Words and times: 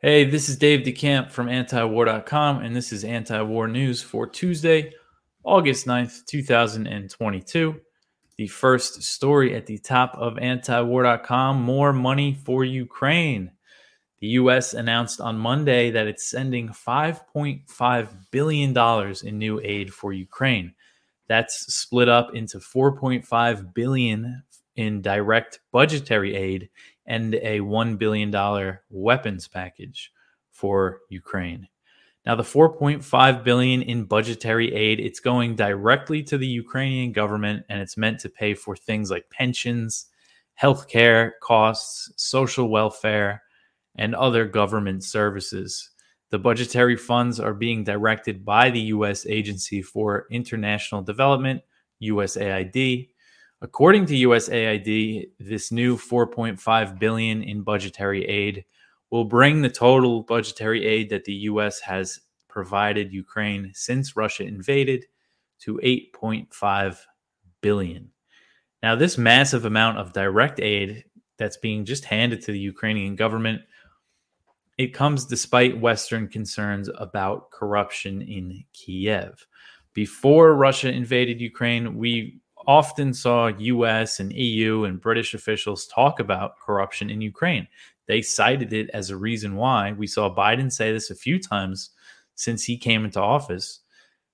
Hey, 0.00 0.22
this 0.22 0.48
is 0.48 0.56
Dave 0.56 0.86
DeCamp 0.86 1.32
from 1.32 1.48
antiwar.com, 1.48 2.60
and 2.62 2.76
this 2.76 2.92
is 2.92 3.02
anti 3.02 3.42
war 3.42 3.66
news 3.66 4.00
for 4.00 4.28
Tuesday, 4.28 4.92
August 5.42 5.88
9th, 5.88 6.24
2022. 6.26 7.80
The 8.36 8.46
first 8.46 9.02
story 9.02 9.56
at 9.56 9.66
the 9.66 9.78
top 9.78 10.14
of 10.14 10.34
antiwar.com 10.34 11.60
more 11.60 11.92
money 11.92 12.38
for 12.44 12.62
Ukraine. 12.62 13.50
The 14.20 14.28
U.S. 14.28 14.72
announced 14.72 15.20
on 15.20 15.36
Monday 15.36 15.90
that 15.90 16.06
it's 16.06 16.30
sending 16.30 16.68
$5.5 16.68 18.08
billion 18.30 19.16
in 19.24 19.38
new 19.38 19.60
aid 19.64 19.92
for 19.92 20.12
Ukraine. 20.12 20.74
That's 21.26 21.74
split 21.74 22.08
up 22.08 22.36
into 22.36 22.58
4.5 22.58 23.74
billion 23.74 24.44
in 24.76 25.02
direct 25.02 25.58
budgetary 25.72 26.36
aid 26.36 26.68
and 27.08 27.34
a 27.36 27.58
$1 27.60 27.98
billion 27.98 28.78
weapons 28.90 29.48
package 29.48 30.12
for 30.52 31.00
Ukraine. 31.08 31.66
Now 32.26 32.34
the 32.34 32.42
4.5 32.42 33.42
billion 33.42 33.80
in 33.80 34.04
budgetary 34.04 34.74
aid, 34.74 35.00
it's 35.00 35.18
going 35.18 35.56
directly 35.56 36.22
to 36.24 36.36
the 36.36 36.46
Ukrainian 36.46 37.12
government 37.12 37.64
and 37.70 37.80
it's 37.80 37.96
meant 37.96 38.20
to 38.20 38.28
pay 38.28 38.52
for 38.52 38.76
things 38.76 39.10
like 39.10 39.30
pensions, 39.30 40.06
healthcare 40.60 41.30
costs, 41.42 42.12
social 42.16 42.68
welfare, 42.68 43.42
and 43.96 44.14
other 44.14 44.44
government 44.44 45.02
services. 45.02 45.90
The 46.30 46.38
budgetary 46.38 46.96
funds 46.96 47.40
are 47.40 47.54
being 47.54 47.84
directed 47.84 48.44
by 48.44 48.68
the 48.68 48.80
US 48.80 49.24
Agency 49.24 49.80
for 49.80 50.26
International 50.30 51.00
Development, 51.00 51.62
USAID, 52.02 53.08
According 53.60 54.06
to 54.06 54.14
USAID, 54.14 55.30
this 55.40 55.72
new 55.72 55.96
4.5 55.96 56.98
billion 56.98 57.42
in 57.42 57.62
budgetary 57.62 58.24
aid 58.24 58.64
will 59.10 59.24
bring 59.24 59.62
the 59.62 59.68
total 59.70 60.22
budgetary 60.22 60.86
aid 60.86 61.10
that 61.10 61.24
the 61.24 61.34
US 61.34 61.80
has 61.80 62.20
provided 62.48 63.12
Ukraine 63.12 63.72
since 63.74 64.16
Russia 64.16 64.44
invaded 64.44 65.06
to 65.60 65.80
8.5 65.82 66.98
billion. 67.60 68.10
Now, 68.80 68.94
this 68.94 69.18
massive 69.18 69.64
amount 69.64 69.98
of 69.98 70.12
direct 70.12 70.60
aid 70.60 71.04
that's 71.36 71.56
being 71.56 71.84
just 71.84 72.04
handed 72.04 72.42
to 72.42 72.52
the 72.52 72.60
Ukrainian 72.60 73.16
government, 73.16 73.62
it 74.76 74.94
comes 74.94 75.24
despite 75.24 75.80
Western 75.80 76.28
concerns 76.28 76.88
about 76.96 77.50
corruption 77.50 78.22
in 78.22 78.64
Kiev. 78.72 79.44
Before 79.94 80.54
Russia 80.54 80.92
invaded 80.92 81.40
Ukraine, 81.40 81.96
we 81.96 82.40
often 82.68 83.14
saw 83.14 83.46
US 83.46 84.20
and 84.20 84.30
EU 84.34 84.84
and 84.84 85.00
British 85.00 85.32
officials 85.32 85.86
talk 85.86 86.20
about 86.20 86.60
corruption 86.60 87.08
in 87.08 87.22
Ukraine. 87.22 87.66
They 88.06 88.20
cited 88.20 88.74
it 88.74 88.90
as 88.90 89.08
a 89.08 89.16
reason 89.16 89.56
why. 89.56 89.92
We 89.92 90.06
saw 90.06 90.32
Biden 90.32 90.70
say 90.70 90.92
this 90.92 91.10
a 91.10 91.14
few 91.14 91.40
times 91.40 91.90
since 92.34 92.62
he 92.64 92.76
came 92.76 93.06
into 93.06 93.22
office. 93.22 93.80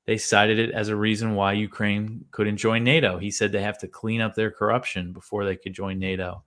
They 0.07 0.19
cited 0.19 0.59
it 0.59 0.73
as 0.73 0.89
a 0.89 0.97
reason 0.97 1.37
why 1.37 1.53
Ukraine 1.53 2.25
couldn't 2.33 2.57
join 2.57 2.83
NATO. 2.83 3.19
He 3.19 3.31
said 3.31 3.53
they 3.53 3.63
have 3.63 3.79
to 3.79 3.89
clean 3.89 4.21
up 4.21 4.35
their 4.35 4.51
corruption 4.51 5.13
before 5.13 5.45
they 5.45 5.57
could 5.57 5.73
join 5.73 6.01
NATO. 6.01 6.43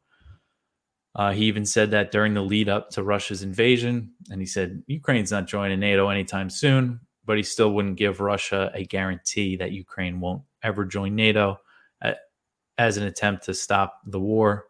Uh, 1.15 1.31
he 1.31 1.45
even 1.45 1.65
said 1.65 1.91
that 1.91 2.11
during 2.11 2.33
the 2.33 2.41
lead 2.41 2.67
up 2.67 2.89
to 2.91 3.01
Russia's 3.01 3.43
invasion. 3.43 4.11
And 4.29 4.41
he 4.41 4.45
said 4.45 4.83
Ukraine's 4.87 5.31
not 5.31 5.47
joining 5.47 5.79
NATO 5.79 6.09
anytime 6.09 6.49
soon, 6.49 6.99
but 7.25 7.37
he 7.37 7.43
still 7.43 7.71
wouldn't 7.71 7.95
give 7.95 8.19
Russia 8.19 8.71
a 8.73 8.83
guarantee 8.83 9.55
that 9.55 9.71
Ukraine 9.71 10.19
won't 10.19 10.43
ever 10.61 10.83
join 10.83 11.15
NATO 11.15 11.59
as 12.77 12.97
an 12.97 13.03
attempt 13.03 13.45
to 13.45 13.53
stop 13.53 14.01
the 14.05 14.19
war. 14.19 14.65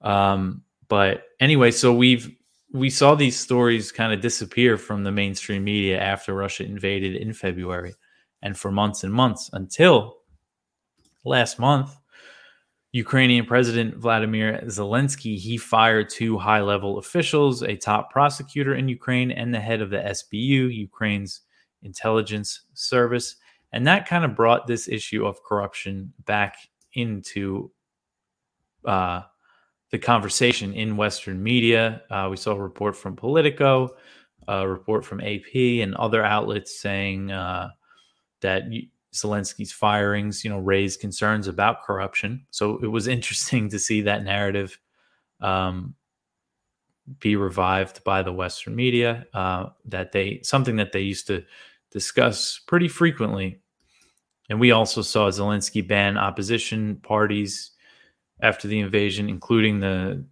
Um, 0.00 0.62
but 0.88 1.24
anyway, 1.40 1.70
so 1.70 1.92
we've 1.92 2.34
we 2.72 2.90
saw 2.90 3.14
these 3.14 3.38
stories 3.38 3.92
kind 3.92 4.12
of 4.12 4.20
disappear 4.20 4.76
from 4.76 5.04
the 5.04 5.12
mainstream 5.12 5.62
media 5.62 6.00
after 6.00 6.34
Russia 6.34 6.64
invaded 6.64 7.14
in 7.14 7.32
February, 7.32 7.94
and 8.42 8.58
for 8.58 8.70
months 8.72 9.04
and 9.04 9.12
months 9.12 9.48
until 9.52 10.18
last 11.24 11.58
month. 11.58 11.96
Ukrainian 12.92 13.44
President 13.44 13.96
Vladimir 13.96 14.60
Zelensky 14.66 15.36
he 15.36 15.56
fired 15.56 16.08
two 16.08 16.38
high-level 16.38 16.98
officials, 16.98 17.62
a 17.62 17.74
top 17.74 18.10
prosecutor 18.12 18.76
in 18.76 18.88
Ukraine 18.88 19.32
and 19.32 19.52
the 19.52 19.58
head 19.58 19.80
of 19.80 19.90
the 19.90 19.98
SBU, 19.98 20.72
Ukraine's 20.72 21.40
intelligence 21.82 22.60
service, 22.74 23.36
and 23.72 23.84
that 23.86 24.06
kind 24.06 24.24
of 24.24 24.36
brought 24.36 24.68
this 24.68 24.86
issue 24.86 25.26
of 25.26 25.42
corruption 25.42 26.12
back 26.24 26.56
into 26.94 27.70
uh, 28.84 29.22
the 29.90 29.98
conversation 29.98 30.72
in 30.72 30.96
Western 30.96 31.42
media. 31.42 32.02
Uh, 32.10 32.28
we 32.30 32.36
saw 32.36 32.52
a 32.52 32.60
report 32.60 32.96
from 32.96 33.16
Politico, 33.16 33.94
a 34.48 34.66
report 34.66 35.04
from 35.04 35.20
AP, 35.20 35.54
and 35.54 35.94
other 35.94 36.24
outlets 36.24 36.80
saying 36.80 37.30
uh, 37.30 37.70
that 38.40 38.64
Zelensky's 39.14 39.72
firings, 39.72 40.44
you 40.44 40.50
know, 40.50 40.58
raised 40.58 41.00
concerns 41.00 41.46
about 41.46 41.84
corruption. 41.84 42.44
So 42.50 42.78
it 42.82 42.88
was 42.88 43.06
interesting 43.16 43.68
to 43.70 43.78
see 43.78 44.02
that 44.02 44.24
narrative 44.24 44.78
um, 45.40 45.94
be 47.20 47.36
revived 47.36 48.02
by 48.04 48.22
the 48.22 48.32
Western 48.32 48.74
media. 48.74 49.26
Uh, 49.32 49.66
that 49.86 50.12
they 50.12 50.40
something 50.42 50.76
that 50.76 50.92
they 50.92 51.00
used 51.00 51.26
to 51.28 51.44
discuss 51.90 52.58
pretty 52.66 52.88
frequently 52.88 53.60
and 54.50 54.60
we 54.60 54.70
also 54.70 55.02
saw 55.02 55.30
Zelensky 55.30 55.86
ban 55.86 56.18
opposition 56.18 56.96
parties 56.96 57.72
after 58.42 58.68
the 58.68 58.80
invasion, 58.80 59.28
including 59.28 59.80
the 59.80 60.24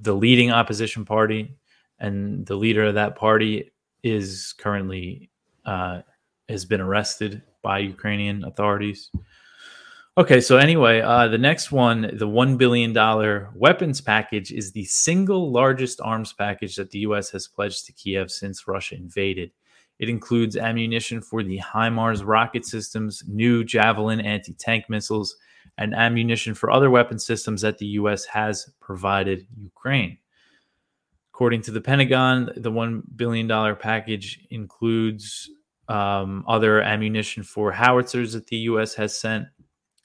the 0.00 0.14
leading 0.14 0.50
opposition 0.50 1.04
party, 1.04 1.56
and 1.98 2.44
the 2.46 2.56
leader 2.56 2.84
of 2.84 2.94
that 2.94 3.16
party 3.16 3.72
is 4.02 4.54
currently 4.58 5.30
uh, 5.64 6.00
has 6.48 6.64
been 6.64 6.80
arrested 6.80 7.42
by 7.62 7.78
Ukrainian 7.78 8.44
authorities. 8.44 9.10
Okay, 10.16 10.40
so 10.40 10.58
anyway, 10.58 11.00
uh, 11.00 11.26
the 11.26 11.38
next 11.38 11.72
one, 11.72 12.08
the 12.16 12.28
one 12.28 12.56
billion 12.56 12.92
dollar 12.92 13.50
weapons 13.54 14.00
package, 14.00 14.52
is 14.52 14.70
the 14.70 14.84
single 14.84 15.50
largest 15.50 16.00
arms 16.00 16.32
package 16.32 16.76
that 16.76 16.90
the 16.92 17.00
U.S. 17.00 17.30
has 17.30 17.48
pledged 17.48 17.86
to 17.86 17.92
Kiev 17.92 18.30
since 18.30 18.68
Russia 18.68 18.94
invaded. 18.94 19.50
It 19.98 20.08
includes 20.08 20.56
ammunition 20.56 21.20
for 21.20 21.42
the 21.42 21.58
HIMARS 21.58 22.24
rocket 22.24 22.66
systems, 22.66 23.22
new 23.26 23.64
Javelin 23.64 24.20
anti 24.20 24.52
tank 24.54 24.86
missiles, 24.88 25.36
and 25.78 25.94
ammunition 25.94 26.54
for 26.54 26.70
other 26.70 26.90
weapon 26.90 27.18
systems 27.18 27.62
that 27.62 27.78
the 27.78 27.86
U.S. 27.86 28.24
has 28.26 28.70
provided 28.80 29.46
Ukraine. 29.56 30.18
According 31.32 31.62
to 31.62 31.70
the 31.72 31.80
Pentagon, 31.80 32.50
the 32.56 32.70
$1 32.70 33.02
billion 33.16 33.76
package 33.76 34.40
includes 34.50 35.50
um, 35.88 36.44
other 36.46 36.80
ammunition 36.80 37.42
for 37.42 37.72
howitzers 37.72 38.32
that 38.34 38.46
the 38.46 38.56
U.S. 38.58 38.94
has 38.94 39.18
sent, 39.18 39.46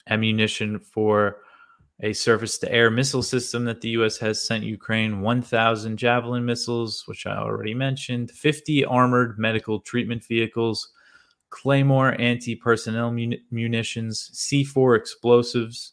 ammunition 0.08 0.78
for 0.78 1.38
a 2.02 2.12
surface 2.12 2.58
to 2.58 2.72
air 2.72 2.90
missile 2.90 3.22
system 3.22 3.64
that 3.66 3.80
the 3.80 3.90
U.S. 3.90 4.16
has 4.18 4.42
sent 4.42 4.64
Ukraine 4.64 5.20
1,000 5.20 5.96
Javelin 5.96 6.44
missiles, 6.44 7.04
which 7.06 7.26
I 7.26 7.36
already 7.36 7.74
mentioned, 7.74 8.30
50 8.30 8.84
armored 8.86 9.38
medical 9.38 9.80
treatment 9.80 10.24
vehicles, 10.24 10.92
Claymore 11.50 12.18
anti 12.20 12.54
personnel 12.54 13.10
mun- 13.10 13.40
munitions, 13.50 14.30
C4 14.34 14.96
explosives, 14.96 15.92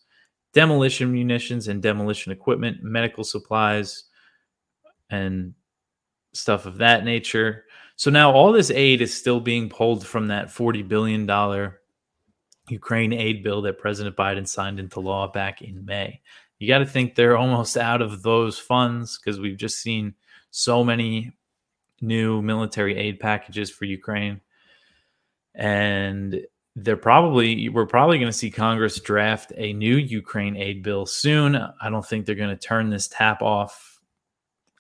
demolition 0.53 1.12
munitions 1.12 1.67
and 1.67 1.81
demolition 1.81 2.31
equipment, 2.31 2.84
medical 2.84 3.23
supplies, 3.23 4.06
and 5.09 5.53
stuff 6.34 6.66
of 6.66 6.78
that 6.78 7.03
nature. 7.03 7.66
So 7.96 8.12
now 8.12 8.31
all 8.31 8.51
this 8.51 8.72
aid 8.72 9.01
is 9.01 9.13
still 9.13 9.40
being 9.40 9.69
pulled 9.69 10.06
from 10.06 10.28
that 10.28 10.47
$40 10.47 10.88
billion 10.88 11.25
Ukraine 12.69 13.13
aid 13.13 13.44
bill 13.44 13.61
that 13.63 13.79
President 13.79 14.16
Biden 14.16 14.47
signed 14.47 14.79
into 14.79 15.00
law 15.00 15.28
back 15.28 15.61
in 15.61 15.85
May. 15.85 16.22
You 16.59 16.67
got 16.67 16.79
to 16.79 16.85
think 16.85 17.16
they're 17.16 17.38
almost 17.38 17.78
out 17.78 18.01
of 18.01 18.23
those 18.23 18.57
funds 18.57 19.17
because 19.17 19.39
we've 19.39 19.57
just 19.57 19.81
seen 19.81 20.16
so 20.50 20.83
many 20.83 21.31
new 22.01 22.41
military 22.41 22.97
aid 22.97 23.19
packages 23.19 23.69
for 23.69 23.85
Ukraine. 23.85 24.41
And 25.53 26.41
they're 26.75 26.97
probably, 26.97 27.69
we're 27.69 27.85
probably 27.87 28.17
going 28.19 28.31
to 28.31 28.37
see 28.37 28.52
Congress 28.52 28.99
draft 28.99 29.52
a 29.55 29.73
new 29.73 29.96
Ukraine 29.96 30.55
aid 30.55 30.84
bill 30.84 31.05
soon. 31.05 31.55
I 31.55 31.90
don't 31.90 32.05
think 32.05 32.25
they're 32.25 32.35
going 32.35 32.55
to 32.55 32.67
turn 32.67 32.90
this 32.90 33.08
tap 33.08 33.41
off. 33.41 33.99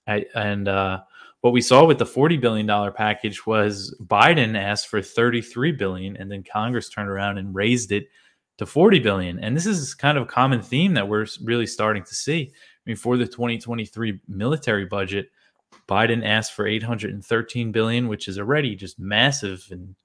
I, 0.07 0.25
and, 0.35 0.67
uh, 0.67 1.01
what 1.47 1.53
we 1.53 1.61
saw 1.61 1.85
with 1.85 1.97
the 1.97 2.05
40 2.05 2.35
billion 2.35 2.65
dollar 2.65 2.91
package 2.91 3.45
was 3.45 3.95
Biden 4.03 4.57
asked 4.57 4.89
for 4.89 5.01
33 5.01 5.71
billion 5.71 6.17
and 6.17 6.29
then 6.29 6.43
Congress 6.43 6.89
turned 6.89 7.07
around 7.07 7.37
and 7.37 7.55
raised 7.55 7.93
it 7.93 8.07
to 8.57 8.65
40 8.65 8.99
billion. 8.99 9.39
And 9.39 9.55
this 9.55 9.65
is 9.65 9.93
kind 9.93 10.17
of 10.17 10.25
a 10.25 10.29
common 10.29 10.61
theme 10.61 10.93
that 10.95 11.07
we're 11.07 11.25
really 11.41 11.65
starting 11.65 12.03
to 12.03 12.13
see. 12.13 12.51
I 12.51 12.81
mean 12.85 12.97
for 12.97 13.15
the 13.15 13.25
2023 13.25 14.19
military 14.27 14.83
budget, 14.83 15.29
Biden 15.87 16.25
asked 16.25 16.51
for 16.51 16.67
813 16.67 17.71
billion, 17.71 18.09
which 18.09 18.27
is 18.27 18.37
already 18.37 18.75
just 18.75 18.99
massive 18.99 19.65
and 19.71 19.95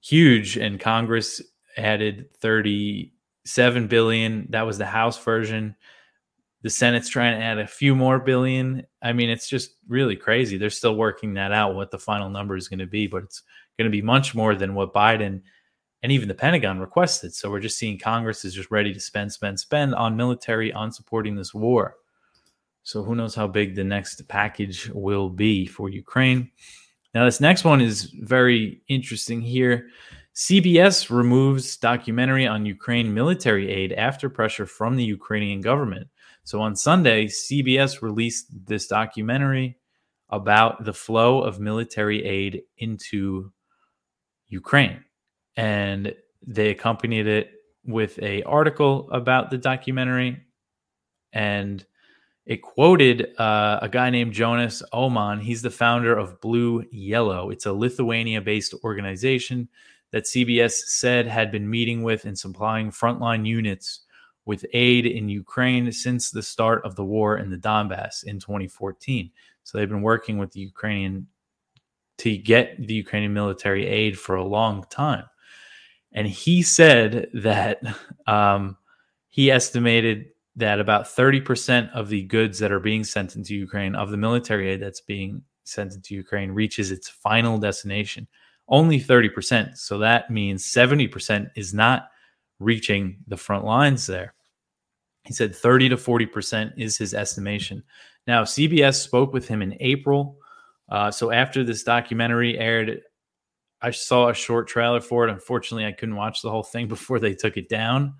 huge 0.00 0.56
and 0.56 0.80
Congress 0.80 1.42
added 1.76 2.30
37 2.40 3.88
billion. 3.88 4.46
That 4.48 4.64
was 4.64 4.78
the 4.78 4.86
House 4.86 5.22
version. 5.22 5.76
The 6.66 6.70
Senate's 6.70 7.08
trying 7.08 7.38
to 7.38 7.44
add 7.44 7.60
a 7.60 7.66
few 7.68 7.94
more 7.94 8.18
billion. 8.18 8.84
I 9.00 9.12
mean, 9.12 9.30
it's 9.30 9.48
just 9.48 9.76
really 9.86 10.16
crazy. 10.16 10.58
They're 10.58 10.68
still 10.68 10.96
working 10.96 11.32
that 11.34 11.52
out, 11.52 11.76
what 11.76 11.92
the 11.92 11.98
final 12.00 12.28
number 12.28 12.56
is 12.56 12.66
going 12.66 12.80
to 12.80 12.88
be, 12.88 13.06
but 13.06 13.22
it's 13.22 13.44
going 13.78 13.84
to 13.84 13.96
be 13.96 14.02
much 14.02 14.34
more 14.34 14.56
than 14.56 14.74
what 14.74 14.92
Biden 14.92 15.42
and 16.02 16.10
even 16.10 16.26
the 16.26 16.34
Pentagon 16.34 16.80
requested. 16.80 17.32
So 17.32 17.52
we're 17.52 17.60
just 17.60 17.78
seeing 17.78 18.00
Congress 18.00 18.44
is 18.44 18.52
just 18.52 18.72
ready 18.72 18.92
to 18.92 18.98
spend, 18.98 19.32
spend, 19.32 19.60
spend 19.60 19.94
on 19.94 20.16
military, 20.16 20.72
on 20.72 20.90
supporting 20.90 21.36
this 21.36 21.54
war. 21.54 21.98
So 22.82 23.00
who 23.04 23.14
knows 23.14 23.36
how 23.36 23.46
big 23.46 23.76
the 23.76 23.84
next 23.84 24.26
package 24.26 24.88
will 24.88 25.30
be 25.30 25.66
for 25.66 25.88
Ukraine. 25.88 26.50
Now, 27.14 27.26
this 27.26 27.40
next 27.40 27.62
one 27.62 27.80
is 27.80 28.12
very 28.22 28.82
interesting 28.88 29.40
here. 29.40 29.86
CBS 30.34 31.16
removes 31.16 31.76
documentary 31.76 32.48
on 32.48 32.66
Ukraine 32.66 33.14
military 33.14 33.70
aid 33.70 33.92
after 33.92 34.28
pressure 34.28 34.66
from 34.66 34.96
the 34.96 35.04
Ukrainian 35.04 35.60
government. 35.60 36.08
So 36.46 36.60
on 36.60 36.76
Sunday, 36.76 37.26
CBS 37.26 38.02
released 38.02 38.46
this 38.66 38.86
documentary 38.86 39.78
about 40.30 40.84
the 40.84 40.92
flow 40.92 41.42
of 41.42 41.58
military 41.58 42.24
aid 42.24 42.62
into 42.78 43.52
Ukraine. 44.46 45.04
And 45.56 46.14
they 46.46 46.70
accompanied 46.70 47.26
it 47.26 47.50
with 47.84 48.16
a 48.22 48.44
article 48.44 49.10
about 49.10 49.50
the 49.50 49.58
documentary 49.58 50.40
and 51.32 51.84
it 52.44 52.62
quoted 52.62 53.36
uh, 53.40 53.80
a 53.82 53.88
guy 53.88 54.10
named 54.10 54.32
Jonas 54.32 54.84
Öhman. 54.94 55.42
He's 55.42 55.62
the 55.62 55.70
founder 55.70 56.16
of 56.16 56.40
Blue 56.40 56.84
Yellow. 56.92 57.50
It's 57.50 57.66
a 57.66 57.72
Lithuania 57.72 58.40
based 58.40 58.72
organization 58.84 59.68
that 60.12 60.26
CBS 60.26 60.74
said 60.86 61.26
had 61.26 61.50
been 61.50 61.68
meeting 61.68 62.04
with 62.04 62.24
and 62.24 62.38
supplying 62.38 62.92
frontline 62.92 63.44
units 63.44 64.05
with 64.46 64.64
aid 64.72 65.04
in 65.04 65.28
Ukraine 65.28 65.92
since 65.92 66.30
the 66.30 66.42
start 66.42 66.84
of 66.84 66.96
the 66.96 67.04
war 67.04 67.36
in 67.36 67.50
the 67.50 67.58
Donbass 67.58 68.24
in 68.24 68.38
2014. 68.38 69.30
So 69.64 69.76
they've 69.76 69.88
been 69.88 70.02
working 70.02 70.38
with 70.38 70.52
the 70.52 70.60
Ukrainian 70.60 71.26
to 72.18 72.38
get 72.38 72.86
the 72.86 72.94
Ukrainian 72.94 73.34
military 73.34 73.86
aid 73.86 74.18
for 74.18 74.36
a 74.36 74.44
long 74.44 74.84
time. 74.88 75.24
And 76.12 76.26
he 76.26 76.62
said 76.62 77.28
that 77.34 77.82
um, 78.26 78.78
he 79.28 79.50
estimated 79.50 80.26
that 80.54 80.80
about 80.80 81.04
30% 81.04 81.92
of 81.92 82.08
the 82.08 82.22
goods 82.22 82.58
that 82.60 82.72
are 82.72 82.80
being 82.80 83.04
sent 83.04 83.36
into 83.36 83.54
Ukraine, 83.54 83.94
of 83.94 84.10
the 84.10 84.16
military 84.16 84.70
aid 84.70 84.80
that's 84.80 85.02
being 85.02 85.42
sent 85.64 85.94
into 85.94 86.14
Ukraine, 86.14 86.52
reaches 86.52 86.90
its 86.90 87.08
final 87.08 87.58
destination. 87.58 88.26
Only 88.68 88.98
30%. 88.98 89.76
So 89.76 89.98
that 89.98 90.30
means 90.30 90.64
70% 90.64 91.50
is 91.56 91.74
not 91.74 92.08
reaching 92.58 93.18
the 93.26 93.36
front 93.36 93.64
lines 93.64 94.06
there. 94.06 94.32
He 95.26 95.32
said 95.32 95.54
30 95.54 95.90
to 95.90 95.96
40% 95.96 96.72
is 96.76 96.96
his 96.96 97.12
estimation. 97.12 97.82
Now, 98.26 98.44
CBS 98.44 99.02
spoke 99.02 99.32
with 99.32 99.48
him 99.48 99.60
in 99.60 99.76
April. 99.80 100.38
Uh, 100.88 101.10
so 101.10 101.32
after 101.32 101.64
this 101.64 101.82
documentary 101.82 102.58
aired, 102.58 103.00
I 103.82 103.90
saw 103.90 104.28
a 104.28 104.34
short 104.34 104.68
trailer 104.68 105.00
for 105.00 105.26
it. 105.26 105.32
Unfortunately, 105.32 105.84
I 105.84 105.92
couldn't 105.92 106.16
watch 106.16 106.42
the 106.42 106.50
whole 106.50 106.62
thing 106.62 106.88
before 106.88 107.18
they 107.18 107.34
took 107.34 107.56
it 107.56 107.68
down. 107.68 108.14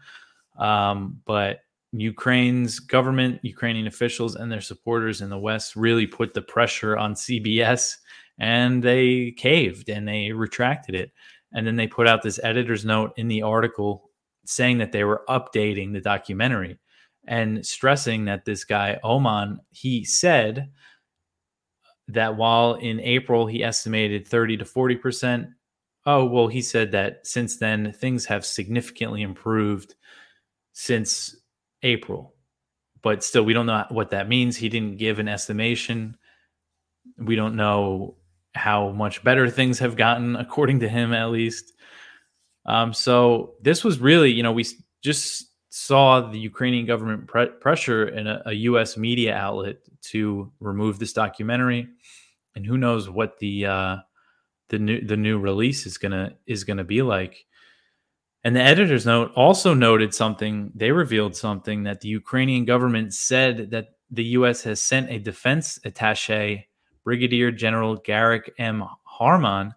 Um, 0.59 1.21
but 1.25 1.61
Ukraine's 1.93 2.81
government, 2.81 3.41
Ukrainian 3.43 3.87
officials, 3.87 4.35
and 4.35 4.51
their 4.51 4.61
supporters 4.61 5.21
in 5.21 5.31
the 5.31 5.39
West 5.39 5.77
really 5.77 6.07
put 6.07 6.35
the 6.35 6.43
pressure 6.43 6.97
on 6.97 7.15
CBS 7.15 7.97
and 8.39 8.83
they 8.83 9.33
caved 9.33 9.89
and 9.89 10.07
they 10.07 10.33
retracted 10.33 10.95
it. 10.95 11.13
And 11.53 11.67
then 11.67 11.77
they 11.77 11.87
put 11.87 12.09
out 12.09 12.23
this 12.23 12.41
editor's 12.43 12.85
note 12.85 13.13
in 13.17 13.29
the 13.29 13.43
article 13.43 14.11
saying 14.45 14.79
that 14.79 14.93
they 14.93 15.05
were 15.05 15.23
updating 15.29 15.93
the 15.93 16.01
documentary 16.01 16.79
and 17.27 17.65
stressing 17.65 18.25
that 18.27 18.45
this 18.45 18.65
guy, 18.65 18.99
Öhman, 19.05 19.59
he 19.71 20.05
said 20.05 20.71
that 22.09 22.37
while 22.37 22.75
in 22.75 23.01
April 23.01 23.47
he 23.47 23.65
estimated 23.65 24.27
30 24.27 24.59
to 24.59 24.65
40%, 24.65 25.49
oh, 26.07 26.25
well, 26.25 26.47
he 26.47 26.63
said 26.63 26.93
that 26.93 27.27
since 27.27 27.57
then 27.57 27.93
things 27.93 28.25
have 28.27 28.47
significantly 28.47 29.23
improved 29.23 29.95
since 30.73 31.37
April. 31.83 32.35
But 33.03 33.25
still, 33.25 33.45
we 33.45 33.53
don't 33.53 33.67
know 33.67 33.85
what 33.91 34.11
that 34.11 34.29
means. 34.29 34.57
He 34.57 34.69
didn't 34.69 34.99
give 34.99 35.19
an 35.19 35.29
estimation. 35.29 36.17
We 37.19 37.37
don't 37.37 37.57
know 37.57 38.17
how 38.55 38.91
much 38.91 39.23
better 39.23 39.51
things 39.51 39.79
have 39.81 39.97
gotten, 39.97 40.37
according 40.37 40.81
to 40.81 40.89
him, 40.89 41.13
at 41.13 41.31
least. 41.31 41.73
Um, 42.65 42.93
so 42.93 43.55
this 43.63 43.85
was 43.85 44.01
really, 44.01 44.33
you 44.33 44.43
know, 44.43 44.53
we 44.53 44.67
just 45.03 45.53
saw 45.77 46.23
the 46.23 46.39
Ukrainian 46.39 46.87
government 46.87 47.27
pre- 47.29 47.49
pressure 47.61 48.09
in 48.09 48.27
a, 48.27 48.43
a, 48.47 48.53
U.S. 48.71 48.97
media 48.97 49.35
outlet 49.35 49.77
to 50.13 50.51
remove 50.59 50.99
this 50.99 51.13
documentary, 51.13 51.87
and 52.55 52.65
who 52.65 52.79
knows 52.79 53.11
what 53.11 53.39
the 53.39 53.67
uh, 53.67 53.97
the 54.71 54.79
new 54.79 55.05
the 55.05 55.19
new 55.19 55.39
release 55.39 55.85
is 55.85 55.99
gonna 55.99 56.33
is 56.47 56.65
gonna 56.65 56.85
be 56.85 57.03
like. 57.03 57.45
And 58.43 58.57
the 58.57 58.63
editor's 58.63 59.05
note 59.05 59.33
also 59.35 59.75
noted 59.75 60.15
something, 60.15 60.71
they 60.75 60.93
revealed 60.93 61.35
something 61.35 61.83
that 61.83 62.01
the 62.01 62.09
Ukrainian 62.09 62.65
government 62.65 63.13
said 63.13 63.73
that 63.73 63.89
the 64.11 64.25
U.S. 64.39 64.63
has 64.63 64.81
sent 64.81 65.11
a 65.11 65.19
defense 65.19 65.81
attache, 65.85 66.69
Brigadier 67.05 67.51
General 67.51 67.97
Garrick 67.97 68.53
M. 68.57 68.85
Harmon, 69.03 69.75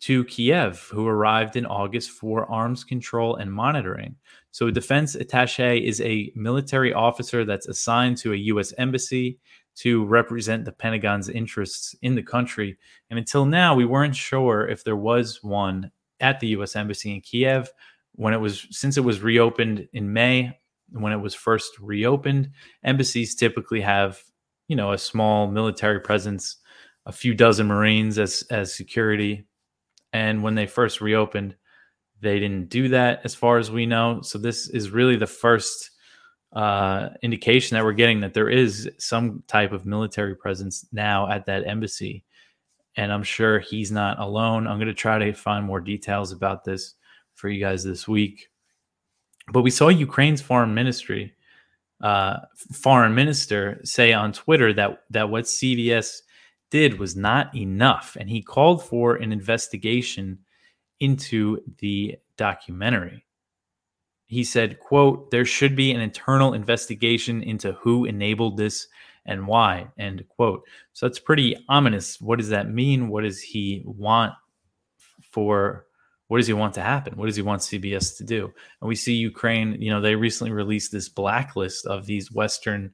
to 0.00 0.24
Kiev, 0.24 0.88
who 0.92 1.06
arrived 1.06 1.56
in 1.56 1.66
August 1.66 2.10
for 2.10 2.50
arms 2.50 2.84
control 2.84 3.36
and 3.36 3.52
monitoring. 3.52 4.16
So, 4.50 4.68
a 4.68 4.72
defense 4.72 5.14
attache 5.14 5.78
is 5.78 6.00
a 6.00 6.32
military 6.34 6.92
officer 6.92 7.44
that's 7.44 7.68
assigned 7.68 8.16
to 8.18 8.32
a 8.32 8.36
U.S. 8.36 8.72
embassy 8.78 9.38
to 9.76 10.04
represent 10.04 10.64
the 10.64 10.72
Pentagon's 10.72 11.28
interests 11.28 11.94
in 12.02 12.16
the 12.16 12.22
country. 12.22 12.76
And 13.10 13.18
until 13.18 13.44
now, 13.44 13.74
we 13.74 13.84
weren't 13.84 14.16
sure 14.16 14.66
if 14.66 14.82
there 14.82 14.96
was 14.96 15.42
one 15.42 15.92
at 16.20 16.40
the 16.40 16.48
U.S. 16.48 16.74
Embassy 16.74 17.14
in 17.14 17.20
Kiev 17.20 17.70
when 18.12 18.34
it 18.34 18.40
was 18.40 18.66
since 18.70 18.96
it 18.96 19.04
was 19.04 19.20
reopened 19.20 19.88
in 19.92 20.12
May. 20.12 20.58
When 20.90 21.12
it 21.12 21.20
was 21.20 21.34
first 21.34 21.78
reopened, 21.80 22.50
embassies 22.82 23.34
typically 23.34 23.82
have 23.82 24.22
you 24.68 24.76
know 24.76 24.92
a 24.92 24.98
small 24.98 25.46
military 25.46 26.00
presence, 26.00 26.56
a 27.04 27.12
few 27.12 27.34
dozen 27.34 27.66
Marines 27.66 28.18
as 28.18 28.42
as 28.50 28.74
security, 28.74 29.46
and 30.12 30.42
when 30.42 30.54
they 30.54 30.66
first 30.66 31.00
reopened, 31.00 31.56
they 32.20 32.38
didn't 32.38 32.68
do 32.68 32.88
that 32.88 33.20
as 33.24 33.34
far 33.34 33.58
as 33.58 33.70
we 33.70 33.86
know. 33.86 34.22
So 34.22 34.38
this 34.38 34.68
is 34.68 34.90
really 34.90 35.16
the 35.16 35.26
first 35.26 35.90
uh, 36.52 37.10
indication 37.22 37.76
that 37.76 37.84
we're 37.84 37.92
getting 37.92 38.20
that 38.20 38.34
there 38.34 38.48
is 38.48 38.90
some 38.98 39.42
type 39.46 39.72
of 39.72 39.86
military 39.86 40.34
presence 40.34 40.86
now 40.92 41.30
at 41.30 41.46
that 41.46 41.66
embassy 41.66 42.24
and 42.98 43.12
I'm 43.12 43.22
sure 43.22 43.60
he's 43.60 43.92
not 43.92 44.18
alone. 44.18 44.66
I'm 44.66 44.78
going 44.78 44.88
to 44.88 44.94
try 44.94 45.18
to 45.18 45.32
find 45.32 45.64
more 45.64 45.80
details 45.80 46.32
about 46.32 46.64
this 46.64 46.94
for 47.34 47.48
you 47.48 47.60
guys 47.60 47.84
this 47.84 48.08
week. 48.08 48.48
But 49.52 49.62
we 49.62 49.70
saw 49.70 49.88
Ukraine's 49.88 50.42
foreign 50.42 50.74
ministry, 50.74 51.32
uh, 52.02 52.38
foreign 52.72 53.14
minister, 53.14 53.80
say 53.84 54.12
on 54.12 54.32
Twitter 54.32 54.72
that 54.72 55.04
that 55.10 55.30
what 55.30 55.44
CBS 55.44 56.22
did 56.70 56.98
was 56.98 57.16
not 57.16 57.54
enough, 57.54 58.16
and 58.18 58.28
he 58.28 58.42
called 58.42 58.84
for 58.84 59.16
an 59.16 59.32
investigation 59.32 60.38
into 61.00 61.62
the 61.78 62.16
documentary. 62.36 63.24
He 64.26 64.44
said, 64.44 64.78
"quote 64.80 65.30
There 65.30 65.44
should 65.44 65.74
be 65.74 65.92
an 65.92 66.00
internal 66.00 66.52
investigation 66.52 67.42
into 67.42 67.72
who 67.72 68.04
enabled 68.04 68.56
this 68.56 68.88
and 69.28 69.46
why 69.46 69.86
end 69.98 70.24
quote. 70.28 70.64
So 70.94 71.06
that's 71.06 71.20
pretty 71.20 71.54
ominous. 71.68 72.20
What 72.20 72.38
does 72.38 72.48
that 72.48 72.70
mean? 72.70 73.08
What 73.08 73.22
does 73.22 73.40
he 73.40 73.82
want 73.84 74.32
for 75.30 75.84
what 76.26 76.38
does 76.38 76.46
he 76.46 76.52
want 76.52 76.74
to 76.74 76.82
happen? 76.82 77.16
What 77.16 77.26
does 77.26 77.36
he 77.36 77.42
want 77.42 77.62
cbs 77.62 78.16
to 78.18 78.24
do? 78.24 78.52
And 78.80 78.88
we 78.88 78.96
see 78.96 79.14
ukraine 79.14 79.80
you 79.80 79.90
know 79.90 80.00
they 80.00 80.16
recently 80.16 80.52
released 80.52 80.90
this 80.90 81.08
blacklist 81.08 81.86
of 81.86 82.06
these 82.06 82.32
western 82.32 82.92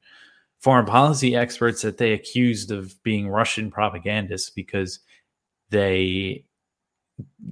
foreign 0.65 0.87
policy 0.87 1.37
experts 1.37 1.83
that 1.83 1.99
they 1.99 2.13
accused 2.13 2.71
of 2.71 3.01
being 3.03 3.29
russian 3.29 3.71
propagandists 3.71 4.51
because 4.51 5.01
they 5.71 6.45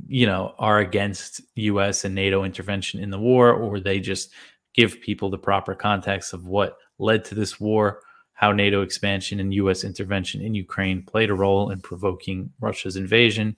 you 0.09 0.26
know 0.26 0.54
are 0.59 0.78
against 0.78 1.40
us 1.57 2.04
and 2.04 2.14
nato 2.14 2.42
intervention 2.42 3.00
in 3.00 3.11
the 3.11 3.19
war 3.19 3.52
or 3.52 3.78
they 3.78 4.00
just 4.00 4.31
give 4.75 5.00
people 5.00 5.31
the 5.31 5.38
proper 5.38 5.75
context 5.75 6.33
of 6.33 6.47
what 6.47 6.78
led 6.99 7.25
to 7.25 7.35
this 7.35 7.61
war 7.61 8.00
how 8.42 8.50
NATO 8.50 8.83
expansion 8.83 9.38
and 9.38 9.54
U.S. 9.54 9.85
intervention 9.85 10.40
in 10.40 10.52
Ukraine 10.52 11.04
played 11.04 11.31
a 11.31 11.35
role 11.35 11.71
in 11.71 11.81
provoking 11.81 12.50
Russia's 12.59 12.97
invasion. 12.97 13.57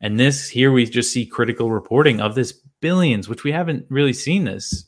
And 0.00 0.18
this 0.18 0.48
here 0.48 0.72
we 0.72 0.84
just 0.84 1.12
see 1.12 1.24
critical 1.24 1.70
reporting 1.70 2.20
of 2.20 2.34
this 2.34 2.52
billions, 2.80 3.28
which 3.28 3.44
we 3.44 3.52
haven't 3.52 3.86
really 3.88 4.12
seen 4.12 4.42
this 4.42 4.84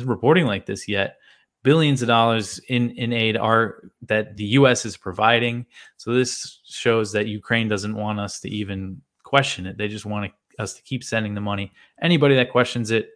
reporting 0.00 0.44
like 0.46 0.66
this 0.66 0.88
yet. 0.88 1.18
Billions 1.62 2.00
of 2.02 2.08
dollars 2.08 2.58
in, 2.68 2.90
in 2.92 3.12
aid 3.12 3.36
are 3.36 3.90
that 4.02 4.36
the 4.36 4.44
US 4.44 4.86
is 4.86 4.96
providing. 4.96 5.66
So 5.96 6.14
this 6.14 6.60
shows 6.64 7.12
that 7.12 7.26
Ukraine 7.26 7.68
doesn't 7.68 7.94
want 7.94 8.18
us 8.18 8.40
to 8.40 8.48
even 8.48 9.00
question 9.22 9.66
it. 9.66 9.76
They 9.76 9.88
just 9.88 10.06
want 10.06 10.32
us 10.58 10.74
to 10.74 10.82
keep 10.82 11.04
sending 11.04 11.34
the 11.34 11.40
money. 11.40 11.72
Anybody 12.00 12.34
that 12.36 12.50
questions 12.50 12.90
it 12.90 13.10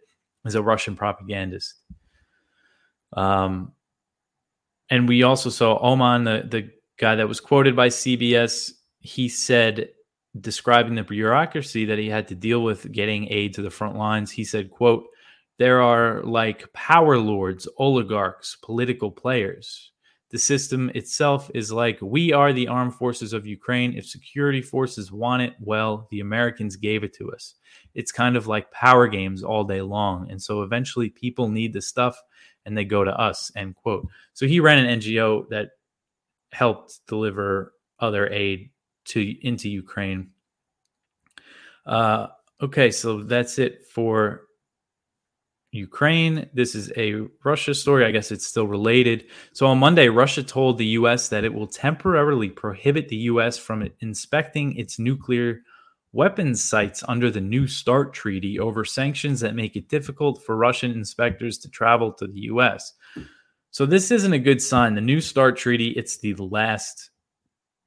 is 0.45 0.55
a 0.55 0.61
Russian 0.61 0.95
propagandist. 0.95 1.75
Um, 3.13 3.73
and 4.89 5.07
we 5.07 5.23
also 5.23 5.49
saw 5.49 5.81
Öhman, 5.83 6.25
the, 6.25 6.47
the 6.47 6.69
guy 6.97 7.15
that 7.15 7.27
was 7.27 7.39
quoted 7.39 7.75
by 7.75 7.89
CBS, 7.89 8.71
he 8.99 9.27
said, 9.27 9.89
describing 10.39 10.95
the 10.95 11.03
bureaucracy 11.03 11.85
that 11.85 11.97
he 11.97 12.09
had 12.09 12.27
to 12.27 12.35
deal 12.35 12.61
with 12.61 12.91
getting 12.91 13.31
aid 13.31 13.53
to 13.53 13.61
the 13.61 13.69
front 13.69 13.95
lines, 13.95 14.31
he 14.31 14.43
said, 14.43 14.69
quote, 14.69 15.05
there 15.57 15.81
are 15.81 16.21
like 16.23 16.71
power 16.73 17.17
lords, 17.17 17.67
oligarchs, 17.77 18.57
political 18.61 19.11
players. 19.11 19.91
The 20.31 20.39
system 20.39 20.91
itself 20.95 21.49
is 21.53 21.71
like 21.71 21.97
we 22.01 22.33
are 22.33 22.51
the 22.51 22.67
armed 22.67 22.95
forces 22.95 23.31
of 23.31 23.45
Ukraine. 23.45 23.93
If 23.93 24.05
security 24.05 24.61
forces 24.61 25.11
want 25.11 25.43
it, 25.43 25.53
well, 25.61 26.07
the 26.11 26.19
Americans 26.19 26.75
gave 26.75 27.03
it 27.03 27.13
to 27.15 27.31
us. 27.31 27.55
It's 27.93 28.11
kind 28.11 28.35
of 28.35 28.47
like 28.47 28.71
power 28.71 29.07
games 29.07 29.43
all 29.43 29.63
day 29.63 29.81
long. 29.81 30.29
And 30.29 30.41
so 30.41 30.63
eventually 30.63 31.09
people 31.09 31.47
need 31.47 31.71
the 31.71 31.81
stuff 31.81 32.21
and 32.65 32.77
they 32.77 32.83
go 32.83 33.03
to 33.03 33.17
us, 33.17 33.51
end 33.55 33.75
quote. 33.75 34.07
So 34.33 34.45
he 34.47 34.59
ran 34.59 34.83
an 34.83 34.99
NGO 34.99 35.47
that 35.49 35.69
helped 36.51 36.99
deliver 37.07 37.73
other 37.99 38.27
aid 38.27 38.71
to 39.05 39.47
into 39.47 39.69
Ukraine. 39.69 40.31
Uh, 41.85 42.27
okay, 42.61 42.91
so 42.91 43.21
that's 43.21 43.59
it 43.59 43.85
for 43.85 44.44
Ukraine. 45.75 46.49
This 46.53 46.75
is 46.75 46.91
a 46.97 47.27
Russia 47.43 47.73
story. 47.73 48.05
I 48.05 48.11
guess 48.11 48.31
it's 48.31 48.47
still 48.47 48.67
related. 48.67 49.25
So 49.53 49.67
on 49.67 49.77
Monday, 49.79 50.07
Russia 50.09 50.43
told 50.43 50.77
the 50.77 50.85
U.S. 50.99 51.29
that 51.29 51.43
it 51.43 51.53
will 51.53 51.67
temporarily 51.67 52.49
prohibit 52.49 53.09
the 53.09 53.17
U.S. 53.17 53.57
from 53.57 53.89
inspecting 53.99 54.75
its 54.77 54.97
nuclear 54.97 55.61
weapons 56.13 56.63
sites 56.63 57.03
under 57.07 57.29
the 57.29 57.41
New 57.41 57.67
START 57.67 58.13
treaty 58.13 58.57
over 58.57 58.85
sanctions 58.85 59.41
that 59.41 59.53
make 59.53 59.75
it 59.75 59.89
difficult 59.89 60.41
for 60.43 60.55
Russian 60.55 60.91
inspectors 60.91 61.57
to 61.59 61.69
travel 61.69 62.13
to 62.13 62.25
the 62.25 62.39
U.S. 62.41 62.93
So 63.71 63.85
this 63.85 64.11
isn't 64.11 64.31
a 64.31 64.39
good 64.39 64.61
sign. 64.61 64.95
The 64.95 65.01
New 65.01 65.19
START 65.19 65.57
treaty, 65.57 65.89
it's 65.89 66.17
the 66.17 66.33
last 66.35 67.11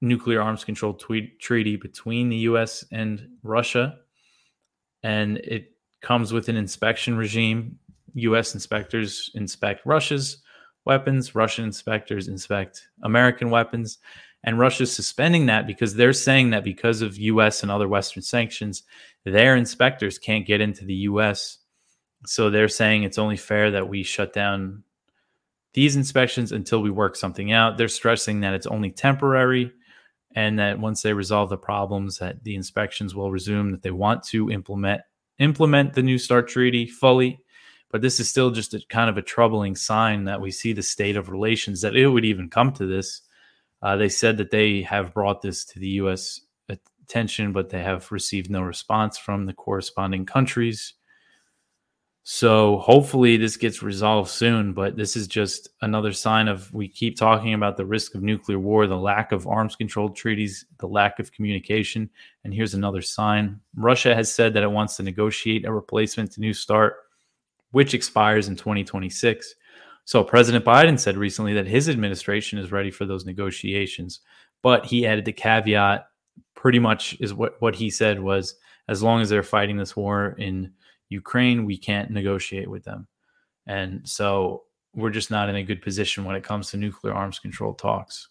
nuclear 0.03 0.43
arms 0.43 0.63
control 0.63 0.93
treaty 0.93 1.77
between 1.77 2.29
the 2.29 2.37
U.S. 2.37 2.85
and 2.93 3.27
Russia, 3.43 3.97
and 5.03 5.39
it 5.39 5.73
comes 6.01 6.33
with 6.33 6.49
an 6.49 6.57
inspection 6.57 7.17
regime. 7.17 7.79
U.S. 8.15 8.55
inspectors 8.55 9.31
inspect 9.35 9.87
Russia's 9.87 10.43
weapons, 10.85 11.35
Russian 11.35 11.65
inspectors 11.65 12.29
inspect 12.29 12.89
American 13.03 13.51
weapons. 13.51 13.99
And 14.45 14.59
Russia's 14.59 14.93
suspending 14.93 15.47
that 15.47 15.67
because 15.67 15.95
they're 15.95 16.13
saying 16.13 16.51
that 16.51 16.65
because 16.65 17.03
of 17.03 17.19
US 17.19 17.63
and 17.63 17.71
other 17.71 17.89
Western 17.89 18.23
sanctions, 18.23 18.85
their 19.25 19.57
inspectors 19.57 20.19
can't 20.19 20.47
get 20.47 20.61
into 20.61 20.85
the 20.85 20.95
US. 20.95 21.59
So 22.25 22.49
they're 22.49 22.69
saying 22.69 23.03
it's 23.03 23.19
only 23.19 23.37
fair 23.37 23.71
that 23.73 23.89
we 23.89 24.03
shut 24.03 24.33
down 24.33 24.85
these 25.75 25.97
inspections 25.97 26.53
until 26.53 26.81
we 26.81 26.91
work 26.91 27.17
something 27.17 27.53
out. 27.53 27.77
They're 27.77 27.89
stressing 27.89 28.41
that 28.41 28.55
it's 28.55 28.67
only 28.67 28.91
temporary 28.91 29.73
and 30.35 30.59
that 30.59 30.79
once 30.79 31.03
they 31.03 31.13
resolve 31.13 31.51
the 31.51 31.59
problems 31.59 32.19
that 32.19 32.43
the 32.45 32.55
inspections 32.55 33.15
will 33.15 33.31
resume 33.31 33.71
that 33.73 33.83
they 33.83 33.91
want 33.91 34.23
to 34.25 34.51
implement 34.51 35.03
implement 35.39 35.95
the 35.95 36.03
new 36.03 36.19
start 36.19 36.49
treaty 36.49 36.87
fully 36.87 37.41
but 37.91 38.03
this 38.03 38.21
is 38.21 38.29
still 38.29 38.51
just 38.51 38.75
a 38.75 38.83
kind 38.91 39.09
of 39.09 39.17
a 39.17 39.23
troubling 39.23 39.75
sign 39.75 40.25
that 40.25 40.41
we 40.41 40.51
see 40.51 40.73
the 40.75 40.83
state 40.83 41.17
of 41.17 41.31
relations 41.31 41.81
that 41.81 41.97
it 41.97 42.07
would 42.07 42.25
even 42.25 42.51
come 42.51 42.71
to 42.71 42.85
this. 42.85 43.23
Uh, 43.81 43.97
they 43.97 44.11
said 44.11 44.37
that 44.37 44.51
they 44.51 44.83
have 44.83 45.15
brought 45.15 45.41
this 45.41 45.65
to 45.65 45.79
the 45.79 45.89
u.s 45.89 46.43
attention 47.09 47.53
but 47.55 47.71
they 47.71 47.83
have 47.83 48.13
received 48.13 48.51
no 48.51 48.61
response 48.61 49.17
from 49.17 49.47
the 49.47 49.55
corresponding 49.55 50.27
countries 50.27 50.93
so 52.31 52.77
hopefully 52.81 53.39
this 53.39 53.57
gets 53.57 53.83
resolved 53.83 54.29
soon, 54.29 54.75
but 54.75 54.97
this 54.99 55.17
is 55.17 55.27
just 55.27 55.71
another 55.81 56.13
sign 56.13 56.47
of 56.47 56.71
we 56.75 56.87
keep 56.87 57.17
talking 57.17 57.55
about 57.55 57.79
the 57.79 57.87
risk 57.87 58.15
of 58.15 58.23
nuclear 58.23 58.59
war, 58.59 58.87
the 58.87 58.99
lack 58.99 59.33
of 59.33 59.47
arms 59.47 59.75
control 59.75 60.11
treaties, 60.11 60.67
the 60.79 60.87
lack 60.87 61.21
of 61.21 61.33
communication. 61.33 62.11
And 62.45 62.53
here's 62.53 62.75
another 62.75 63.01
sign. 63.01 63.61
Russia 63.75 64.15
has 64.15 64.31
said 64.31 64.53
that 64.53 64.63
it 64.63 64.71
wants 64.71 64.97
to 64.97 65.03
negotiate 65.03 65.65
a 65.65 65.73
replacement 65.73 66.31
to 66.33 66.43
New 66.43 66.53
START, 66.53 66.97
which 67.71 67.95
expires 67.95 68.49
in 68.49 68.57
2026. 68.57 69.55
So 70.05 70.23
President 70.23 70.67
Biden 70.67 71.01
said 71.01 71.17
recently 71.17 71.55
that 71.55 71.67
his 71.67 71.89
administration 71.89 72.59
is 72.59 72.71
ready 72.71 72.91
for 72.91 73.07
those 73.07 73.25
negotiations, 73.25 74.21
but 74.63 74.85
he 74.85 75.07
added 75.07 75.25
the 75.25 75.33
caveat 75.33 76.05
pretty 76.55 76.79
much 76.79 77.17
is 77.21 77.33
what, 77.33 77.57
what 77.63 77.75
he 77.75 77.89
said 77.89 78.21
was 78.21 78.57
as 78.87 79.03
long 79.03 79.23
as 79.23 79.31
they're 79.31 79.43
fighting 79.43 79.79
this 79.79 79.97
war 79.97 80.35
in 80.39 80.75
Ukraine, 81.09 81.65
we 81.65 81.77
can't 81.77 82.11
negotiate 82.11 82.71
with 82.71 82.85
them. 82.85 83.07
And 83.67 84.09
so 84.09 84.65
we're 84.95 85.11
just 85.11 85.31
not 85.31 85.49
in 85.49 85.57
a 85.57 85.63
good 85.63 85.83
position 85.83 86.25
when 86.25 86.37
it 86.37 86.43
comes 86.45 86.71
to 86.71 86.77
nuclear 86.77 87.15
arms 87.15 87.39
control 87.39 87.75
talks. 87.75 88.29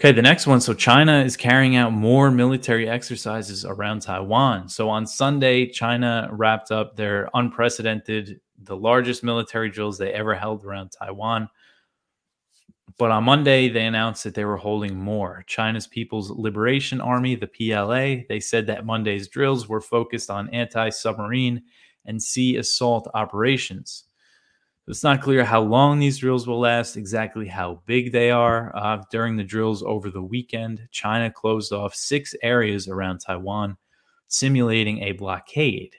Okay, 0.00 0.10
the 0.10 0.22
next 0.22 0.48
one. 0.48 0.60
So 0.60 0.74
China 0.74 1.20
is 1.20 1.36
carrying 1.36 1.76
out 1.76 1.92
more 1.92 2.30
military 2.30 2.88
exercises 2.88 3.64
around 3.64 4.02
Taiwan. 4.02 4.68
So 4.68 4.88
on 4.88 5.06
Sunday, 5.06 5.66
China 5.66 6.28
wrapped 6.32 6.72
up 6.72 6.96
their 6.96 7.28
unprecedented, 7.34 8.40
the 8.64 8.76
largest 8.76 9.22
military 9.22 9.70
drills 9.70 9.98
they 9.98 10.12
ever 10.12 10.34
held 10.34 10.64
around 10.64 10.90
Taiwan. 10.90 11.48
But 13.02 13.10
on 13.10 13.24
Monday, 13.24 13.68
they 13.68 13.84
announced 13.84 14.22
that 14.22 14.36
they 14.36 14.44
were 14.44 14.56
holding 14.56 14.96
more. 14.96 15.42
China's 15.48 15.88
People's 15.88 16.30
Liberation 16.30 17.00
Army, 17.00 17.34
the 17.34 17.48
PLA, 17.48 18.22
they 18.28 18.38
said 18.38 18.68
that 18.68 18.86
Monday's 18.86 19.26
drills 19.26 19.68
were 19.68 19.80
focused 19.80 20.30
on 20.30 20.48
anti 20.50 20.88
submarine 20.90 21.64
and 22.06 22.22
sea 22.22 22.58
assault 22.58 23.08
operations. 23.12 24.04
It's 24.86 25.02
not 25.02 25.20
clear 25.20 25.42
how 25.42 25.62
long 25.62 25.98
these 25.98 26.18
drills 26.18 26.46
will 26.46 26.60
last, 26.60 26.96
exactly 26.96 27.48
how 27.48 27.82
big 27.86 28.12
they 28.12 28.30
are. 28.30 28.70
Uh, 28.72 29.02
during 29.10 29.36
the 29.36 29.42
drills 29.42 29.82
over 29.82 30.08
the 30.08 30.22
weekend, 30.22 30.86
China 30.92 31.28
closed 31.28 31.72
off 31.72 31.96
six 31.96 32.36
areas 32.40 32.86
around 32.86 33.18
Taiwan, 33.18 33.78
simulating 34.28 35.02
a 35.02 35.10
blockade. 35.10 35.96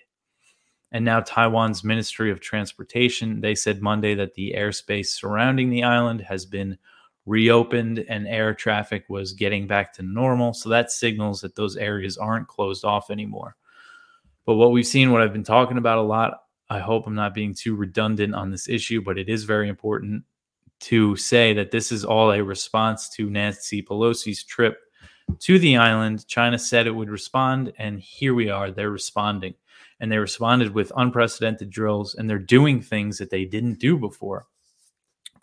And 0.94 1.04
now 1.04 1.20
Taiwan's 1.20 1.84
Ministry 1.84 2.32
of 2.32 2.40
Transportation, 2.40 3.42
they 3.42 3.56
said 3.56 3.82
Monday 3.82 4.16
that 4.16 4.36
the 4.36 4.54
airspace 4.56 5.08
surrounding 5.08 5.70
the 5.70 5.84
island 5.84 6.22
has 6.22 6.46
been 6.46 6.78
reopened 7.26 8.06
and 8.10 8.28
air 8.28 8.54
traffic 8.54 9.06
was 9.10 9.34
getting 9.34 9.68
back 9.68 9.94
to 9.94 10.04
normal. 10.04 10.54
So 10.54 10.70
that 10.70 10.92
signals 10.92 11.42
that 11.42 11.56
those 11.56 11.78
areas 11.78 12.18
aren't 12.18 12.48
closed 12.48 12.84
off 12.84 13.10
anymore. 13.10 13.56
But 14.46 14.56
what 14.56 14.72
we've 14.72 14.86
seen, 14.86 15.12
what 15.12 15.22
I've 15.22 15.34
been 15.34 15.44
talking 15.44 15.78
about 15.78 16.00
a 16.00 16.02
lot, 16.02 16.44
I 16.70 16.80
hope 16.80 17.08
I'm 17.08 17.16
not 17.16 17.34
being 17.34 17.54
too 17.54 17.76
redundant 17.76 18.36
on 18.36 18.52
this 18.52 18.68
issue, 18.68 19.02
but 19.02 19.18
it 19.18 19.30
is 19.30 19.46
very 19.46 19.70
important 19.70 20.24
to 20.82 21.16
say 21.16 21.54
that 21.54 21.72
this 21.72 21.92
is 21.92 22.04
all 22.04 22.32
a 22.32 22.44
response 22.44 23.10
to 23.12 23.30
Nancy 23.30 23.82
Pelosi's 23.82 24.44
trip 24.44 24.80
to 25.40 25.58
the 25.60 25.78
island. 25.78 26.28
China 26.28 26.60
said 26.60 26.88
it 26.88 26.92
would 26.92 27.10
respond, 27.10 27.72
and 27.78 28.00
here 28.02 28.34
we 28.34 28.50
are. 28.50 28.70
They're 28.70 28.90
responding 28.90 29.54
and 30.04 30.12
they 30.12 30.18
responded 30.18 30.74
with 30.74 30.92
unprecedented 30.98 31.70
drills 31.70 32.16
and 32.16 32.30
they're 32.30 32.38
doing 32.38 32.82
things 32.82 33.18
that 33.18 33.30
they 33.30 33.46
didn't 33.46 33.80
do 33.80 33.98
before. 33.98 34.48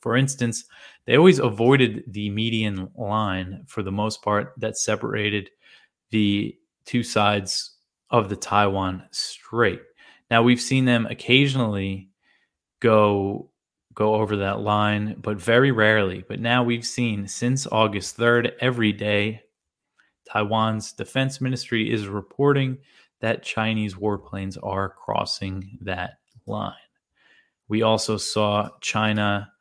For 0.00 0.16
instance, 0.16 0.64
they 1.04 1.16
always 1.16 1.38
avoided 1.38 2.04
the 2.08 2.30
median 2.30 2.88
line 2.96 3.64
for 3.66 3.82
the 3.82 3.92
most 3.92 4.22
part 4.22 4.54
that 4.58 4.76
separated 4.76 5.50
the 6.10 6.56
two 6.84 7.02
sides 7.02 7.76
of 8.10 8.28
the 8.28 8.36
Taiwan 8.36 9.04
Strait. 9.10 9.80
Now 10.30 10.42
we've 10.42 10.60
seen 10.60 10.84
them 10.84 11.06
occasionally 11.06 12.08
go 12.80 13.50
go 13.92 14.14
over 14.14 14.36
that 14.36 14.60
line, 14.60 15.16
but 15.20 15.36
very 15.36 15.72
rarely. 15.72 16.24
But 16.26 16.40
now 16.40 16.62
we've 16.62 16.86
seen 16.86 17.26
since 17.26 17.66
August 17.66 18.16
3rd 18.16 18.52
every 18.60 18.92
day 18.92 19.42
Taiwan's 20.30 20.92
defense 20.92 21.40
ministry 21.40 21.92
is 21.92 22.06
reporting 22.06 22.78
that 23.20 23.42
Chinese 23.42 23.94
warplanes 23.94 24.56
are 24.62 24.88
crossing 24.88 25.78
that 25.82 26.18
line. 26.46 26.72
We 27.68 27.82
also 27.82 28.16
saw 28.16 28.70
China 28.80 29.52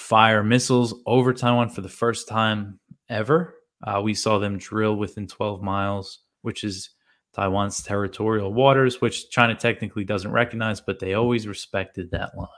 fire 0.00 0.42
missiles 0.42 0.94
over 1.06 1.32
Taiwan 1.32 1.68
for 1.68 1.82
the 1.82 1.88
first 1.88 2.26
time 2.26 2.80
ever. 3.08 3.54
Uh, 3.86 4.00
we 4.02 4.14
saw 4.14 4.38
them 4.38 4.58
drill 4.58 4.96
within 4.96 5.26
12 5.26 5.62
miles, 5.62 6.20
which 6.42 6.64
is 6.64 6.90
Taiwan's 7.34 7.82
territorial 7.82 8.52
waters, 8.52 9.00
which 9.00 9.30
China 9.30 9.54
technically 9.54 10.04
doesn't 10.04 10.32
recognize, 10.32 10.80
but 10.80 10.98
they 10.98 11.14
always 11.14 11.46
respected 11.46 12.10
that 12.10 12.36
line. 12.36 12.48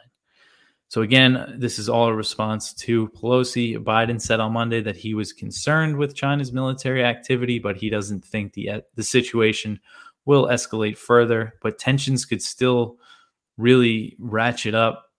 So, 0.89 1.03
again, 1.03 1.57
this 1.59 1.79
is 1.79 1.89
all 1.89 2.09
a 2.09 2.15
response 2.15 2.73
to 2.75 3.09
Pelosi. 3.09 3.77
Biden 3.77 4.21
said 4.21 4.41
on 4.41 4.53
Monday 4.53 4.81
that 4.81 4.97
he 4.97 5.15
was 5.15 5.33
concerned 5.33 5.97
with 5.97 6.15
China's 6.15 6.53
military 6.53 7.05
activity, 7.05 7.59
but 7.59 7.77
he 7.77 7.91
doesn't 7.91 8.25
think 8.25 8.53
the, 8.53 8.83
the 8.95 9.03
situation 9.03 9.81
will 10.27 10.47
escalate 10.47 10.97
further, 10.97 11.55
but 11.61 11.79
tensions 11.79 12.25
could 12.25 12.43
still 12.43 12.99
really 13.57 14.17
ratchet 14.19 14.75
up 14.75 15.12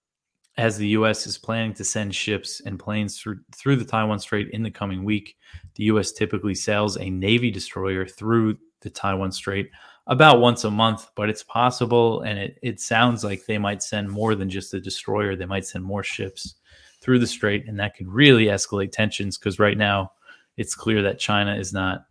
as 0.58 0.78
the 0.78 0.88
U.S. 0.90 1.26
is 1.26 1.38
planning 1.38 1.74
to 1.74 1.84
send 1.84 2.14
ships 2.14 2.62
and 2.66 2.80
planes 2.80 3.20
through 3.20 3.40
through 3.56 3.78
the 3.78 3.86
Taiwan 3.86 4.20
Strait 4.20 4.50
in 4.52 4.64
the 4.64 4.72
coming 4.72 5.04
week. 5.04 5.36
The 5.76 5.86
U.S. 5.86 6.12
typically 6.12 6.56
sails 6.56 6.98
a 6.98 7.10
Navy 7.10 7.50
destroyer 7.50 8.06
through 8.06 8.58
the 8.82 8.90
Taiwan 8.90 9.32
Strait 9.32 9.70
about 10.08 10.42
once 10.42 10.64
a 10.64 10.72
month, 10.72 11.08
but 11.16 11.30
it's 11.30 11.44
possible, 11.44 12.22
and 12.22 12.38
it, 12.38 12.60
it 12.62 12.80
sounds 12.80 13.24
like 13.24 13.46
they 13.46 13.58
might 13.58 13.82
send 13.82 14.10
more 14.10 14.36
than 14.36 14.50
just 14.50 14.74
a 14.74 14.82
destroyer. 14.82 15.36
They 15.36 15.46
might 15.46 15.66
send 15.66 15.84
more 15.84 16.04
ships 16.04 16.56
through 17.02 17.20
the 17.20 17.28
strait, 17.28 17.68
and 17.68 17.80
that 17.80 17.96
could 17.96 18.08
really 18.08 18.46
escalate 18.46 18.92
tensions 18.92 19.38
because 19.38 19.60
right 19.60 19.78
now 19.78 20.12
it's 20.58 20.76
clear 20.76 21.02
that 21.02 21.20
China 21.20 21.56
is 21.56 21.74
not. 21.74 22.06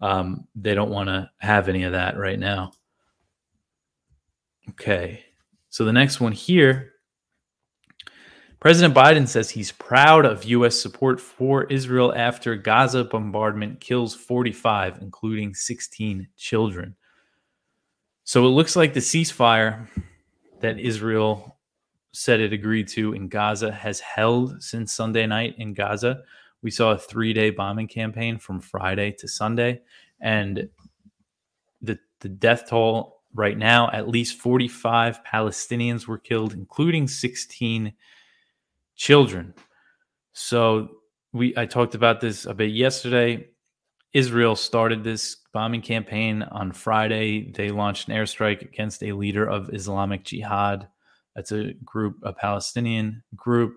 Um, 0.00 0.46
they 0.54 0.74
don't 0.74 0.90
want 0.90 1.08
to 1.08 1.30
have 1.38 1.68
any 1.68 1.82
of 1.82 1.92
that 1.92 2.16
right 2.16 2.38
now. 2.38 2.72
Okay, 4.70 5.24
so 5.68 5.84
the 5.84 5.92
next 5.92 6.20
one 6.20 6.32
here 6.32 6.92
President 8.60 8.94
Biden 8.94 9.26
says 9.26 9.48
he's 9.48 9.72
proud 9.72 10.26
of 10.26 10.44
U.S. 10.44 10.78
support 10.78 11.18
for 11.18 11.64
Israel 11.64 12.12
after 12.14 12.54
Gaza 12.56 13.04
bombardment 13.04 13.80
kills 13.80 14.14
45, 14.14 14.98
including 15.00 15.54
16 15.54 16.28
children. 16.36 16.94
So 18.24 18.44
it 18.44 18.50
looks 18.50 18.76
like 18.76 18.92
the 18.92 19.00
ceasefire 19.00 19.88
that 20.60 20.78
Israel 20.78 21.56
said 22.12 22.40
it 22.40 22.52
agreed 22.52 22.86
to 22.88 23.14
in 23.14 23.28
Gaza 23.28 23.72
has 23.72 23.98
held 24.00 24.62
since 24.62 24.92
Sunday 24.92 25.26
night 25.26 25.54
in 25.56 25.72
Gaza. 25.72 26.20
We 26.60 26.70
saw 26.70 26.90
a 26.90 26.98
three 26.98 27.32
day 27.32 27.48
bombing 27.48 27.88
campaign 27.88 28.38
from 28.38 28.60
Friday 28.60 29.12
to 29.20 29.26
Sunday, 29.26 29.80
and 30.20 30.68
the, 31.80 31.98
the 32.20 32.28
death 32.28 32.68
toll 32.68 33.22
right 33.34 33.56
now 33.56 33.90
at 33.90 34.06
least 34.06 34.38
45 34.38 35.24
Palestinians 35.24 36.06
were 36.06 36.18
killed, 36.18 36.52
including 36.52 37.08
16 37.08 37.94
children. 39.00 39.54
So 40.34 40.90
we 41.32 41.54
I 41.56 41.64
talked 41.64 41.94
about 41.94 42.20
this 42.20 42.44
a 42.44 42.52
bit 42.52 42.70
yesterday. 42.70 43.48
Israel 44.12 44.54
started 44.54 45.02
this 45.02 45.38
bombing 45.54 45.80
campaign 45.80 46.42
on 46.42 46.72
Friday. 46.72 47.50
They 47.50 47.70
launched 47.70 48.08
an 48.08 48.14
airstrike 48.14 48.60
against 48.60 49.02
a 49.02 49.12
leader 49.12 49.48
of 49.48 49.72
Islamic 49.72 50.24
Jihad. 50.24 50.86
That's 51.34 51.50
a 51.50 51.72
group, 51.82 52.18
a 52.24 52.34
Palestinian 52.34 53.22
group. 53.34 53.76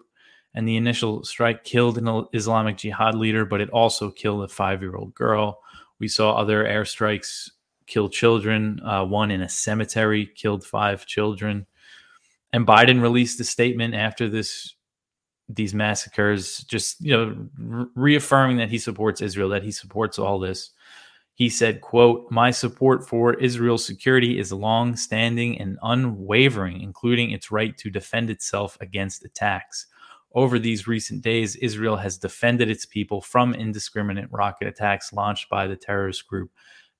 And 0.56 0.68
the 0.68 0.76
initial 0.76 1.24
strike 1.24 1.64
killed 1.64 1.98
an 1.98 2.26
Islamic 2.34 2.78
Jihad 2.78 3.16
leader, 3.16 3.46
but 3.46 3.62
it 3.62 3.70
also 3.70 4.12
killed 4.12 4.44
a 4.44 4.50
five 4.50 4.82
year 4.82 4.98
old 4.98 5.16
girl. 5.16 5.62
We 6.00 6.10
saw 6.10 6.36
other 6.36 6.66
airstrikes 6.66 7.50
kill 7.88 8.10
children. 8.10 8.82
Uh, 8.86 9.06
one 9.06 9.32
in 9.32 9.42
a 9.42 9.48
cemetery 9.48 10.26
killed 10.26 10.66
five 10.66 11.06
children. 11.06 11.66
And 12.52 12.68
Biden 12.68 13.02
released 13.02 13.40
a 13.40 13.46
statement 13.46 13.96
after 13.96 14.28
this 14.28 14.76
these 15.50 15.74
massacres, 15.74 16.60
just 16.60 17.02
you 17.02 17.12
know, 17.12 17.36
re- 17.58 17.86
reaffirming 17.96 18.58
that 18.58 18.70
he 18.70 18.78
supports 18.78 19.22
Israel, 19.22 19.50
that 19.50 19.64
he 19.64 19.72
supports 19.72 20.20
all 20.20 20.40
this. 20.40 20.72
He 21.36 21.50
said, 21.50 21.82
quote, 21.82 22.28
My 22.32 22.52
support 22.52 23.08
for 23.08 23.34
Israel's 23.36 23.86
security 23.86 24.40
is 24.40 24.54
long 24.54 24.96
standing 24.96 25.60
and 25.60 25.78
unwavering, 25.82 26.82
including 26.82 27.32
its 27.32 27.52
right 27.52 27.76
to 27.78 27.90
defend 27.90 28.30
itself 28.30 28.78
against 28.82 29.26
attacks. 29.26 29.88
Over 30.36 30.60
these 30.60 30.88
recent 30.88 31.22
days, 31.22 31.56
Israel 31.58 31.98
has 31.98 32.18
defended 32.18 32.70
its 32.70 32.86
people 32.86 33.22
from 33.22 33.54
indiscriminate 33.54 34.32
rocket 34.32 34.68
attacks 34.68 35.14
launched 35.14 35.50
by 35.50 35.68
the 35.68 35.76
terrorist 35.76 36.28
group 36.28 36.52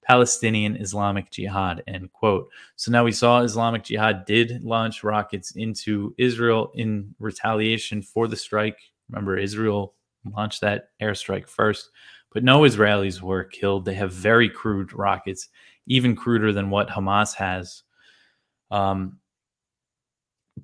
Palestinian 0.04 0.76
Islamic 0.76 1.32
Jihad, 1.32 1.84
end 1.88 2.12
quote. 2.12 2.50
So 2.76 2.92
now 2.92 3.04
we 3.04 3.12
saw 3.12 3.42
Islamic 3.42 3.84
Jihad 3.84 4.26
did 4.26 4.64
launch 4.64 5.04
rockets 5.04 5.52
into 5.52 6.14
Israel 6.18 6.72
in 6.76 7.14
retaliation 7.20 8.02
for 8.02 8.28
the 8.28 8.36
strike. 8.36 8.80
Remember, 9.10 9.38
Israel 9.38 9.96
launched 10.26 10.62
that 10.62 10.90
airstrike 11.02 11.48
first, 11.48 11.90
but 12.34 12.44
no 12.44 12.62
Israelis 12.62 13.22
were 13.22 13.44
killed. 13.44 13.86
They 13.86 13.94
have 13.96 14.12
very 14.12 14.50
crude 14.50 14.94
rockets, 14.94 15.50
even 15.88 16.16
cruder 16.16 16.52
than 16.52 16.70
what 16.70 16.90
Hamas 16.90 17.34
has. 17.36 17.84
Um, 18.72 19.20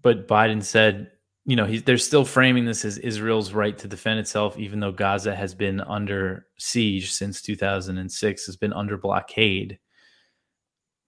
but 0.02 0.28
Biden 0.28 0.64
said 0.64 1.12
you 1.50 1.56
know, 1.56 1.66
they're 1.66 1.98
still 1.98 2.26
framing 2.26 2.66
this 2.66 2.86
as 2.86 3.00
Israel's 3.00 3.54
right 3.54 3.76
to 3.80 3.88
defend 3.88 4.20
itself, 4.20 4.56
even 4.60 4.80
though 4.80 4.92
Gaza 4.92 5.36
has 5.36 5.56
been 5.56 5.82
under 5.82 6.46
siege 6.60 7.12
since 7.12 7.42
2006, 7.42 8.46
has 8.46 8.56
been 8.56 8.72
under 8.72 8.98
blockade. 8.98 9.80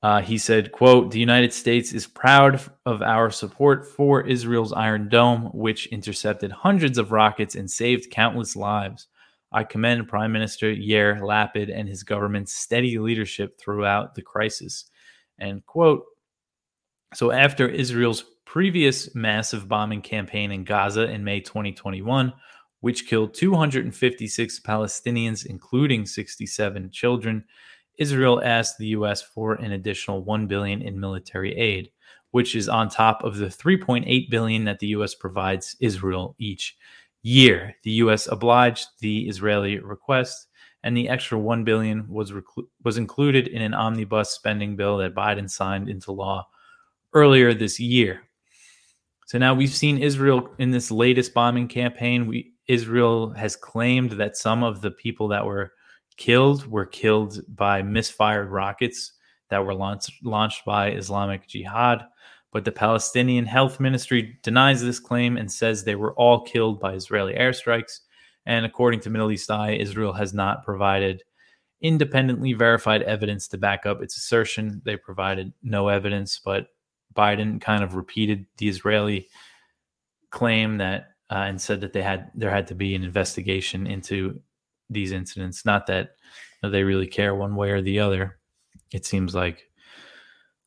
Uh, 0.01 0.19
he 0.19 0.39
said, 0.39 0.71
quote, 0.71 1.11
the 1.11 1.19
United 1.19 1.53
States 1.53 1.93
is 1.93 2.07
proud 2.07 2.59
of 2.87 3.03
our 3.03 3.29
support 3.29 3.87
for 3.87 4.25
Israel's 4.25 4.73
Iron 4.73 5.09
Dome, 5.09 5.51
which 5.53 5.85
intercepted 5.89 6.51
hundreds 6.51 6.97
of 6.97 7.11
rockets 7.11 7.53
and 7.53 7.69
saved 7.69 8.09
countless 8.09 8.55
lives. 8.55 9.09
I 9.51 9.63
commend 9.63 10.07
Prime 10.07 10.31
Minister 10.31 10.73
Yair 10.73 11.19
Lapid 11.19 11.71
and 11.71 11.87
his 11.87 12.01
government's 12.01 12.55
steady 12.55 12.97
leadership 12.97 13.59
throughout 13.59 14.15
the 14.15 14.23
crisis. 14.23 14.85
End 15.39 15.63
quote, 15.67 16.03
so 17.13 17.29
after 17.29 17.67
Israel's 17.67 18.23
previous 18.51 19.15
massive 19.15 19.69
bombing 19.69 20.01
campaign 20.01 20.51
in 20.51 20.65
Gaza 20.65 21.09
in 21.09 21.23
May 21.23 21.39
2021, 21.39 22.33
which 22.81 23.07
killed 23.07 23.33
256 23.33 24.59
Palestinians, 24.59 25.45
including 25.45 26.05
67 26.05 26.91
children, 26.91 27.45
Israel 27.97 28.41
asked 28.43 28.77
the 28.77 28.87
U.S. 28.87 29.21
for 29.21 29.53
an 29.53 29.71
additional 29.71 30.25
1 30.25 30.47
billion 30.47 30.81
in 30.81 30.99
military 30.99 31.55
aid, 31.57 31.91
which 32.31 32.53
is 32.53 32.67
on 32.67 32.89
top 32.89 33.23
of 33.23 33.37
the 33.37 33.45
3.8 33.45 34.29
billion 34.29 34.65
that 34.65 34.79
the 34.79 34.87
U.S. 34.87 35.15
provides 35.15 35.77
Israel 35.79 36.35
each 36.37 36.75
year. 37.23 37.73
The 37.83 37.91
U.S. 38.03 38.27
obliged 38.27 38.85
the 38.99 39.29
Israeli 39.29 39.79
request, 39.79 40.49
and 40.83 40.97
the 40.97 41.07
extra 41.07 41.39
1 41.39 41.63
billion 41.63 42.05
was 42.09 42.33
reclu- 42.33 42.67
was 42.83 42.97
included 42.97 43.47
in 43.47 43.61
an 43.61 43.73
omnibus 43.73 44.31
spending 44.31 44.75
bill 44.75 44.97
that 44.97 45.15
Biden 45.15 45.49
signed 45.49 45.87
into 45.87 46.11
law 46.11 46.49
earlier 47.13 47.53
this 47.53 47.79
year. 47.79 48.23
So 49.31 49.37
now 49.37 49.53
we've 49.53 49.73
seen 49.73 49.97
Israel 49.97 50.49
in 50.59 50.71
this 50.71 50.91
latest 50.91 51.33
bombing 51.33 51.69
campaign. 51.69 52.27
We 52.27 52.51
Israel 52.67 53.29
has 53.29 53.55
claimed 53.55 54.11
that 54.19 54.35
some 54.35 54.61
of 54.61 54.81
the 54.81 54.91
people 54.91 55.29
that 55.29 55.45
were 55.45 55.71
killed 56.17 56.67
were 56.67 56.85
killed 56.85 57.39
by 57.47 57.81
misfired 57.81 58.49
rockets 58.49 59.13
that 59.49 59.65
were 59.65 59.73
launched, 59.73 60.11
launched 60.21 60.65
by 60.65 60.91
Islamic 60.91 61.47
Jihad. 61.47 62.03
But 62.51 62.65
the 62.65 62.73
Palestinian 62.73 63.45
Health 63.45 63.79
Ministry 63.79 64.37
denies 64.43 64.81
this 64.81 64.99
claim 64.99 65.37
and 65.37 65.49
says 65.49 65.85
they 65.85 65.95
were 65.95 66.13
all 66.15 66.43
killed 66.43 66.81
by 66.81 66.95
Israeli 66.95 67.33
airstrikes. 67.33 68.01
And 68.45 68.65
according 68.65 68.99
to 69.01 69.09
Middle 69.09 69.31
East 69.31 69.49
Eye, 69.49 69.75
Israel 69.75 70.11
has 70.11 70.33
not 70.33 70.65
provided 70.65 71.23
independently 71.79 72.51
verified 72.51 73.01
evidence 73.03 73.47
to 73.47 73.57
back 73.57 73.85
up 73.85 74.01
its 74.01 74.17
assertion. 74.17 74.81
They 74.83 74.97
provided 74.97 75.53
no 75.63 75.87
evidence, 75.87 76.37
but 76.43 76.67
Biden 77.13 77.59
kind 77.61 77.83
of 77.83 77.95
repeated 77.95 78.45
the 78.57 78.69
Israeli 78.69 79.27
claim 80.29 80.77
that 80.77 81.09
uh, 81.29 81.45
and 81.47 81.61
said 81.61 81.81
that 81.81 81.93
they 81.93 82.01
had 82.01 82.31
there 82.35 82.51
had 82.51 82.67
to 82.67 82.75
be 82.75 82.95
an 82.95 83.03
investigation 83.03 83.87
into 83.87 84.39
these 84.89 85.11
incidents. 85.11 85.65
Not 85.65 85.87
that 85.87 86.15
you 86.61 86.67
know, 86.67 86.71
they 86.71 86.83
really 86.83 87.07
care 87.07 87.33
one 87.35 87.55
way 87.55 87.71
or 87.71 87.81
the 87.81 87.99
other. 87.99 88.37
It 88.91 89.05
seems 89.05 89.33
like. 89.33 89.67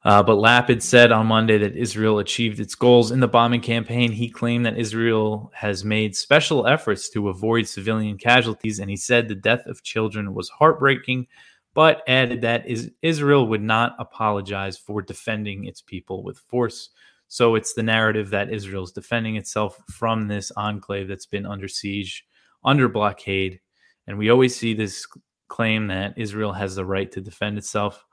Uh, 0.05 0.23
but 0.23 0.37
Lapid 0.37 0.83
said 0.83 1.13
on 1.13 1.27
Monday 1.27 1.57
that 1.57 1.77
Israel 1.77 2.19
achieved 2.19 2.61
its 2.61 2.75
goals 2.75 3.11
in 3.11 3.21
the 3.21 3.29
bombing 3.29 3.63
campaign. 3.63 4.13
He 4.13 4.29
claimed 4.29 4.67
that 4.67 4.77
Israel 4.77 5.51
has 5.55 5.83
made 5.83 6.15
special 6.15 6.67
efforts 6.67 7.09
to 7.11 7.31
avoid 7.31 7.67
civilian 7.67 8.19
casualties, 8.19 8.81
and 8.81 8.91
he 8.91 8.97
said 8.97 9.29
the 9.29 9.35
death 9.35 9.65
of 9.67 9.83
children 9.83 10.35
was 10.35 10.51
heartbreaking 10.51 11.27
but 11.75 12.03
added 12.07 12.41
that 12.43 12.65
Israel 13.03 13.49
would 13.49 13.63
not 13.63 13.97
apologize 13.99 14.79
for 14.79 15.03
defending 15.03 15.65
its 15.65 15.83
people 15.83 16.23
with 16.23 16.39
force. 16.39 16.91
So 17.27 17.57
it's 17.57 17.75
the 17.75 17.83
narrative 17.83 18.31
that 18.31 18.53
Israel's 18.53 18.93
defending 18.93 19.37
itself 19.37 19.81
from 19.91 20.29
this 20.29 20.53
enclave 20.53 21.09
that's 21.09 21.27
been 21.27 21.47
under 21.47 21.67
siege, 21.67 22.25
under 22.65 22.89
blockade. 22.89 23.61
And 24.07 24.19
we 24.19 24.31
always 24.31 24.57
see 24.57 24.73
this 24.73 25.07
claim 25.49 25.89
that 25.89 26.15
Israel 26.17 26.53
has 26.53 26.77
the 26.77 26.85
right 26.85 27.11
to 27.11 27.21
defend 27.21 27.59
itself. 27.59 28.05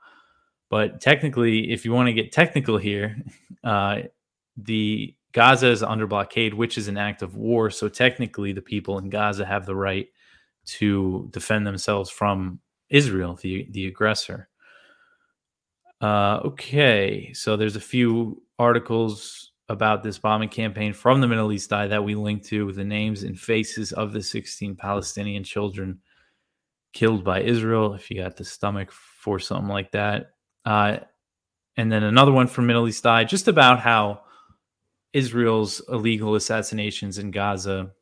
But 0.68 1.00
technically, 1.00 1.70
if 1.70 1.84
you 1.84 1.92
want 1.92 2.08
to 2.08 2.12
get 2.12 2.32
technical 2.32 2.78
here, 2.78 3.16
uh, 3.64 4.00
the 4.56 5.14
Gaza 5.32 5.68
is 5.68 5.82
under 5.82 6.06
blockade, 6.06 6.52
which 6.52 6.76
is 6.76 6.88
an 6.88 6.98
act 6.98 7.22
of 7.22 7.36
war. 7.36 7.70
So 7.70 7.88
technically, 7.88 8.52
the 8.52 8.60
people 8.60 8.98
in 8.98 9.08
Gaza 9.08 9.46
have 9.46 9.66
the 9.66 9.76
right 9.76 10.08
to 10.64 11.28
defend 11.30 11.66
themselves 11.66 12.10
from 12.10 12.60
Israel, 12.92 13.36
the 13.42 13.66
the 13.70 13.88
aggressor. 13.88 14.48
Uh, 16.00 16.40
okay, 16.44 17.32
so 17.32 17.56
there's 17.56 17.76
a 17.76 17.80
few 17.80 18.42
articles 18.58 19.52
about 19.68 20.02
this 20.02 20.18
bombing 20.18 20.48
campaign 20.48 20.92
from 20.92 21.20
the 21.20 21.28
Middle 21.28 21.52
East 21.52 21.72
Eye 21.72 21.86
that 21.86 22.04
we 22.04 22.14
link 22.14 22.42
to 22.44 22.66
with 22.66 22.76
the 22.76 22.84
names 22.84 23.22
and 23.22 23.38
faces 23.38 23.92
of 23.92 24.12
the 24.12 24.22
16 24.22 24.76
Palestinian 24.76 25.44
children 25.44 26.00
killed 26.92 27.24
by 27.24 27.40
Israel. 27.40 27.94
If 27.94 28.10
you 28.10 28.20
got 28.20 28.36
the 28.36 28.44
stomach 28.44 28.90
for 28.90 29.38
something 29.38 29.68
like 29.68 29.92
that, 29.92 30.32
uh, 30.64 30.98
and 31.76 31.90
then 31.90 32.02
another 32.02 32.32
one 32.32 32.48
from 32.48 32.66
Middle 32.66 32.88
East 32.88 33.06
Eye, 33.06 33.24
just 33.24 33.48
about 33.48 33.80
how 33.80 34.22
Israel's 35.12 35.80
illegal 35.88 36.34
assassinations 36.34 37.18
in 37.18 37.30
Gaza 37.30 37.92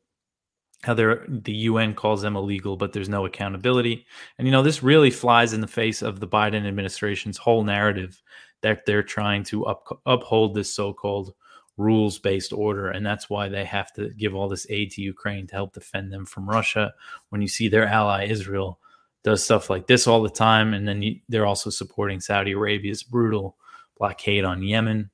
how 0.83 0.95
the 0.95 1.53
UN 1.53 1.95
calls 1.95 2.23
them 2.23 2.37
illegal, 2.37 2.77
but 2.77 2.93
there's 2.93 3.09
no 3.09 3.27
accountability. 3.27 4.07
And 4.39 4.47
you 4.47 4.53
know, 4.53 4.63
this 4.63 4.83
really 4.83 5.11
flies 5.11 5.53
in 5.53 5.61
the 5.61 5.67
face 5.67 6.01
of 6.01 6.21
the 6.21 6.29
Biden 6.29 6.67
administration's 6.67 7.37
whole 7.37 7.63
narrative 7.65 8.23
that 8.63 8.87
they're 8.87 9.03
trying 9.03 9.43
to 9.45 9.67
up, 9.67 10.01
uphold 10.07 10.55
this 10.55 10.73
so-called 10.73 11.35
rules 11.77 12.19
based 12.19 12.53
order. 12.53 12.89
And 12.89 13.05
that's 13.05 13.29
why 13.29 13.49
they 13.49 13.65
have 13.65 13.93
to 13.95 14.11
give 14.11 14.35
all 14.35 14.49
this 14.49 14.67
aid 14.71 14.91
to 14.93 15.03
Ukraine 15.03 15.47
to 15.49 15.55
help 15.55 15.75
defend 15.75 16.13
them 16.13 16.27
from 16.27 16.49
Russia. 16.49 16.95
When 17.29 17.43
you 17.43 17.49
see 17.49 17.69
their 17.69 17.87
ally, 17.87 18.27
Israel, 18.27 18.79
does 19.23 19.45
stuff 19.45 19.69
like 19.69 19.87
this 19.87 20.07
all 20.07 20.23
the 20.23 20.31
time. 20.31 20.73
And 20.73 20.89
then 20.89 21.03
you, 21.03 21.21
they're 21.29 21.47
also 21.47 21.69
supporting 21.69 22.21
Saudi 22.21 22.53
Arabia's 22.53 23.03
brutal 23.03 23.57
blockade 23.99 24.45
on 24.45 24.63
Yemen. 24.63 25.11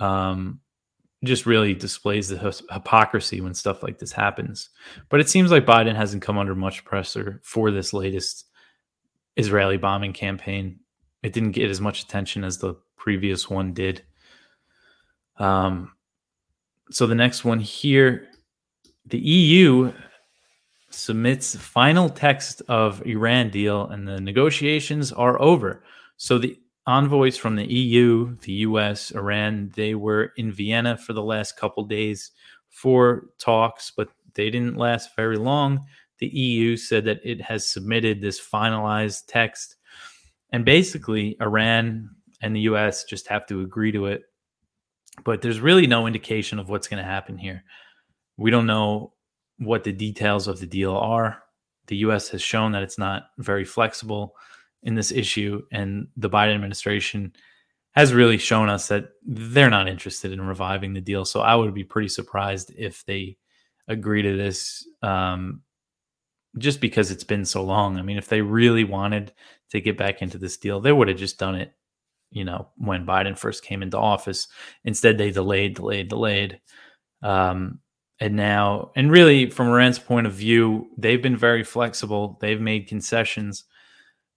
Um, 0.00 0.60
just 1.24 1.46
really 1.46 1.74
displays 1.74 2.28
the 2.28 2.38
hypocrisy 2.70 3.40
when 3.40 3.54
stuff 3.54 3.82
like 3.82 3.98
this 3.98 4.12
happens. 4.12 4.70
But 5.08 5.20
it 5.20 5.28
seems 5.28 5.50
like 5.50 5.66
Biden 5.66 5.96
hasn't 5.96 6.22
come 6.22 6.38
under 6.38 6.54
much 6.54 6.84
pressure 6.84 7.40
for 7.42 7.70
this 7.70 7.92
latest 7.92 8.46
Israeli 9.36 9.76
bombing 9.76 10.12
campaign. 10.12 10.78
It 11.22 11.32
didn't 11.32 11.52
get 11.52 11.70
as 11.70 11.80
much 11.80 12.02
attention 12.02 12.44
as 12.44 12.58
the 12.58 12.74
previous 12.96 13.50
one 13.50 13.72
did. 13.72 14.02
Um, 15.38 15.92
so 16.90 17.06
the 17.06 17.14
next 17.14 17.44
one 17.44 17.60
here, 17.60 18.28
the 19.06 19.18
EU 19.18 19.92
submits 20.90 21.54
final 21.56 22.08
text 22.08 22.62
of 22.68 23.04
Iran 23.06 23.50
deal, 23.50 23.86
and 23.88 24.06
the 24.06 24.20
negotiations 24.20 25.12
are 25.12 25.40
over. 25.40 25.82
So 26.16 26.38
the 26.38 26.58
envoys 26.88 27.36
from 27.36 27.54
the 27.54 27.66
EU, 27.66 28.34
the 28.38 28.52
US, 28.52 29.10
Iran, 29.10 29.70
they 29.76 29.94
were 29.94 30.32
in 30.38 30.50
Vienna 30.50 30.96
for 30.96 31.12
the 31.12 31.22
last 31.22 31.56
couple 31.56 31.84
days 31.84 32.30
for 32.70 33.26
talks, 33.38 33.92
but 33.94 34.08
they 34.34 34.48
didn't 34.48 34.78
last 34.78 35.14
very 35.14 35.36
long. 35.36 35.84
The 36.18 36.28
EU 36.28 36.76
said 36.78 37.04
that 37.04 37.20
it 37.22 37.42
has 37.42 37.68
submitted 37.68 38.20
this 38.20 38.40
finalized 38.40 39.24
text. 39.28 39.76
And 40.50 40.64
basically, 40.64 41.36
Iran 41.42 42.08
and 42.40 42.56
the 42.56 42.60
US 42.60 43.04
just 43.04 43.28
have 43.28 43.46
to 43.48 43.60
agree 43.60 43.92
to 43.92 44.06
it. 44.06 44.22
But 45.24 45.42
there's 45.42 45.60
really 45.60 45.86
no 45.86 46.06
indication 46.06 46.58
of 46.58 46.70
what's 46.70 46.88
going 46.88 47.02
to 47.02 47.08
happen 47.08 47.36
here. 47.36 47.64
We 48.38 48.50
don't 48.50 48.66
know 48.66 49.12
what 49.58 49.84
the 49.84 49.92
details 49.92 50.48
of 50.48 50.58
the 50.58 50.66
deal 50.66 50.96
are. 50.96 51.42
The 51.88 51.96
US 51.96 52.30
has 52.30 52.40
shown 52.40 52.72
that 52.72 52.82
it's 52.82 52.98
not 52.98 53.24
very 53.36 53.66
flexible 53.66 54.34
in 54.82 54.94
this 54.94 55.12
issue, 55.12 55.62
and 55.72 56.08
the 56.16 56.30
Biden 56.30 56.54
administration 56.54 57.32
has 57.92 58.14
really 58.14 58.38
shown 58.38 58.68
us 58.68 58.88
that 58.88 59.10
they're 59.26 59.70
not 59.70 59.88
interested 59.88 60.32
in 60.32 60.40
reviving 60.40 60.92
the 60.92 61.00
deal. 61.00 61.24
So 61.24 61.40
I 61.40 61.54
would 61.54 61.74
be 61.74 61.84
pretty 61.84 62.08
surprised 62.08 62.72
if 62.76 63.04
they 63.04 63.38
agree 63.88 64.22
to 64.22 64.36
this 64.36 64.86
um, 65.02 65.62
just 66.58 66.80
because 66.80 67.10
it's 67.10 67.24
been 67.24 67.44
so 67.44 67.64
long. 67.64 67.98
I 67.98 68.02
mean, 68.02 68.18
if 68.18 68.28
they 68.28 68.40
really 68.40 68.84
wanted 68.84 69.32
to 69.70 69.80
get 69.80 69.98
back 69.98 70.22
into 70.22 70.38
this 70.38 70.56
deal, 70.56 70.80
they 70.80 70.92
would 70.92 71.08
have 71.08 71.16
just 71.16 71.38
done 71.38 71.54
it, 71.54 71.72
you 72.30 72.44
know, 72.44 72.68
when 72.76 73.06
Biden 73.06 73.36
first 73.36 73.64
came 73.64 73.82
into 73.82 73.98
office. 73.98 74.48
Instead, 74.84 75.18
they 75.18 75.30
delayed, 75.30 75.74
delayed, 75.74 76.08
delayed. 76.08 76.60
Um, 77.22 77.80
and 78.20 78.34
now, 78.34 78.90
and 78.96 79.10
really, 79.10 79.50
from 79.50 79.68
Iran's 79.68 79.98
point 79.98 80.26
of 80.26 80.32
view, 80.32 80.88
they've 80.96 81.22
been 81.22 81.36
very 81.36 81.64
flexible. 81.64 82.38
They've 82.40 82.60
made 82.60 82.88
concessions. 82.88 83.64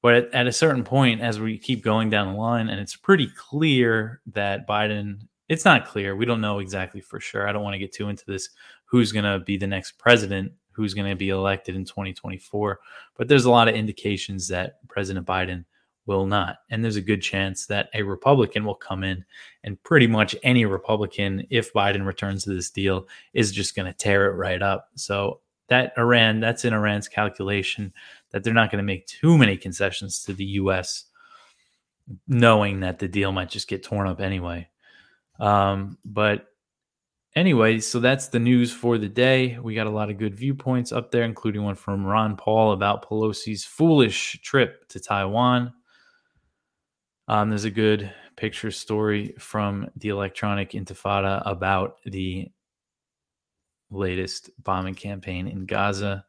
But 0.01 0.15
at, 0.15 0.33
at, 0.33 0.47
a 0.47 0.51
certain 0.51 0.83
point, 0.83 1.21
as 1.21 1.39
we 1.39 1.57
keep 1.57 1.83
going 1.83 2.09
down 2.09 2.33
the 2.33 2.39
line, 2.39 2.69
and 2.69 2.79
it's 2.79 2.95
pretty 2.95 3.29
clear 3.37 4.21
that 4.33 4.67
Biden, 4.67 5.27
it's 5.47 5.65
not 5.65 5.85
clear. 5.85 6.15
We 6.15 6.25
don't 6.25 6.41
know 6.41 6.59
exactly 6.59 7.01
for 7.01 7.19
sure. 7.19 7.47
I 7.47 7.51
don't 7.51 7.63
want 7.63 7.75
to 7.75 7.79
get 7.79 7.93
too 7.93 8.09
into 8.09 8.25
this 8.25 8.49
who's 8.85 9.11
going 9.11 9.25
to 9.25 9.39
be 9.39 9.57
the 9.57 9.67
next 9.67 9.93
president, 9.99 10.51
who's 10.71 10.93
going 10.93 11.09
to 11.09 11.15
be 11.15 11.29
elected 11.29 11.75
in 11.75 11.85
2024. 11.85 12.79
But 13.15 13.27
there's 13.27 13.45
a 13.45 13.51
lot 13.51 13.67
of 13.67 13.75
indications 13.75 14.47
that 14.47 14.85
President 14.87 15.25
Biden 15.25 15.65
will 16.05 16.25
not. 16.25 16.57
And 16.69 16.83
there's 16.83 16.95
a 16.95 17.01
good 17.01 17.21
chance 17.21 17.67
that 17.67 17.89
a 17.93 18.03
Republican 18.03 18.65
will 18.65 18.75
come 18.75 19.03
in, 19.03 19.23
and 19.63 19.81
pretty 19.83 20.07
much 20.07 20.35
any 20.43 20.65
Republican, 20.65 21.45
if 21.49 21.73
Biden 21.73 22.05
returns 22.05 22.43
to 22.43 22.53
this 22.53 22.69
deal, 22.69 23.07
is 23.33 23.51
just 23.51 23.75
going 23.75 23.85
to 23.85 23.97
tear 23.97 24.29
it 24.29 24.35
right 24.35 24.61
up. 24.61 24.89
So 24.95 25.41
that 25.67 25.93
Iran, 25.97 26.39
that's 26.39 26.65
in 26.65 26.73
Iran's 26.73 27.07
calculation 27.07 27.93
that 28.31 28.43
they're 28.43 28.53
not 28.53 28.71
going 28.71 28.77
to 28.77 28.83
make 28.83 29.07
too 29.07 29.37
many 29.37 29.57
concessions 29.57 30.23
to 30.23 30.33
the 30.33 30.45
U.S., 30.45 31.05
knowing 32.27 32.81
that 32.81 32.99
the 32.99 33.07
deal 33.07 33.31
might 33.31 33.49
just 33.49 33.67
get 33.67 33.83
torn 33.83 34.07
up 34.07 34.19
anyway. 34.19 34.67
Um, 35.39 35.97
but 36.03 36.47
anyway, 37.35 37.79
so 37.79 37.99
that's 37.99 38.27
the 38.27 38.39
news 38.39 38.71
for 38.71 38.97
the 38.97 39.09
day. 39.09 39.57
We 39.61 39.75
got 39.75 39.87
a 39.87 39.91
lot 39.91 40.09
of 40.09 40.17
good 40.17 40.35
viewpoints 40.35 40.91
up 40.91 41.11
there, 41.11 41.23
including 41.23 41.63
one 41.63 41.75
from 41.75 42.05
Ron 42.05 42.35
Paul 42.35 42.73
about 42.73 43.07
Pelosi's 43.07 43.63
foolish 43.63 44.39
trip 44.41 44.87
to 44.89 44.99
Taiwan. 44.99 45.73
Um, 47.27 47.49
there's 47.49 47.65
a 47.65 47.71
good 47.71 48.11
picture 48.35 48.71
story 48.71 49.33
from 49.37 49.89
the 49.95 50.09
Electronic 50.09 50.71
Intifada 50.71 51.41
about 51.45 51.99
the 52.05 52.49
latest 53.89 54.49
bombing 54.63 54.95
campaign 54.95 55.47
in 55.47 55.65
Gaza. 55.65 56.25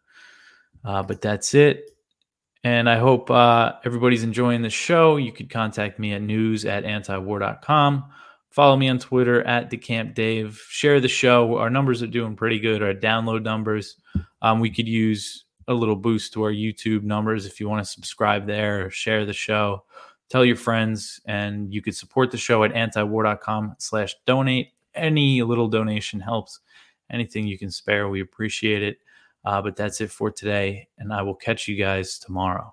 Uh, 0.85 1.03
but 1.03 1.21
that's 1.21 1.55
it. 1.55 1.91
And 2.65 2.89
I 2.89 2.97
hope 2.97 3.31
uh, 3.31 3.73
everybody's 3.85 4.23
enjoying 4.23 4.63
the 4.63 4.71
show. 4.71 5.17
You 5.17 5.33
could 5.33 5.51
contact 5.51 5.99
me 5.99 6.13
at 6.13 6.23
news 6.23 6.65
at 6.65 6.85
antiwar.com. 6.85 8.05
Follow 8.51 8.77
me 8.77 8.89
on 8.89 8.99
Twitter 8.99 9.43
at 9.45 9.71
DeCamp 9.71 10.15
Dave. 10.15 10.63
Share 10.69 11.01
the 11.01 11.09
show. 11.09 11.57
Our 11.57 11.71
numbers 11.71 12.03
are 12.03 12.07
doing 12.07 12.37
pretty 12.37 12.61
good, 12.61 12.83
our 12.83 12.95
download 12.95 13.43
numbers. 13.43 13.97
Um, 14.43 14.61
we 14.61 14.71
could 14.71 14.87
use 14.89 15.45
a 15.69 15.75
little 15.75 15.97
boost 15.97 16.33
to 16.33 16.43
our 16.43 16.53
YouTube 16.53 17.03
numbers 17.03 17.47
if 17.47 17.61
you 17.61 17.69
want 17.69 17.85
to 17.85 17.91
subscribe 17.91 18.47
there 18.47 18.91
share 18.91 19.25
the 19.25 19.33
show 19.33 19.85
tell 20.29 20.45
your 20.45 20.57
friends 20.57 21.21
and 21.27 21.73
you 21.73 21.83
could 21.83 21.95
support 21.95 22.31
the 22.31 22.37
show 22.37 22.65
at 22.65 22.73
antiwar.com 22.73 23.75
slash 23.79 24.15
donate 24.27 24.73
any 24.95 25.43
little 25.43 25.69
donation 25.69 26.21
helps 26.21 26.61
anything 27.11 27.47
you 27.47 27.59
can 27.59 27.71
spare 27.71 28.09
we 28.09 28.21
appreciate 28.21 28.83
it 28.83 28.99
uh, 29.45 29.61
but 29.61 29.77
that's 29.77 30.01
it 30.01 30.11
for 30.11 30.31
today 30.31 30.89
and 30.99 31.13
i 31.13 31.23
will 31.23 31.35
catch 31.35 31.69
you 31.69 31.77
guys 31.77 32.19
tomorrow 32.19 32.73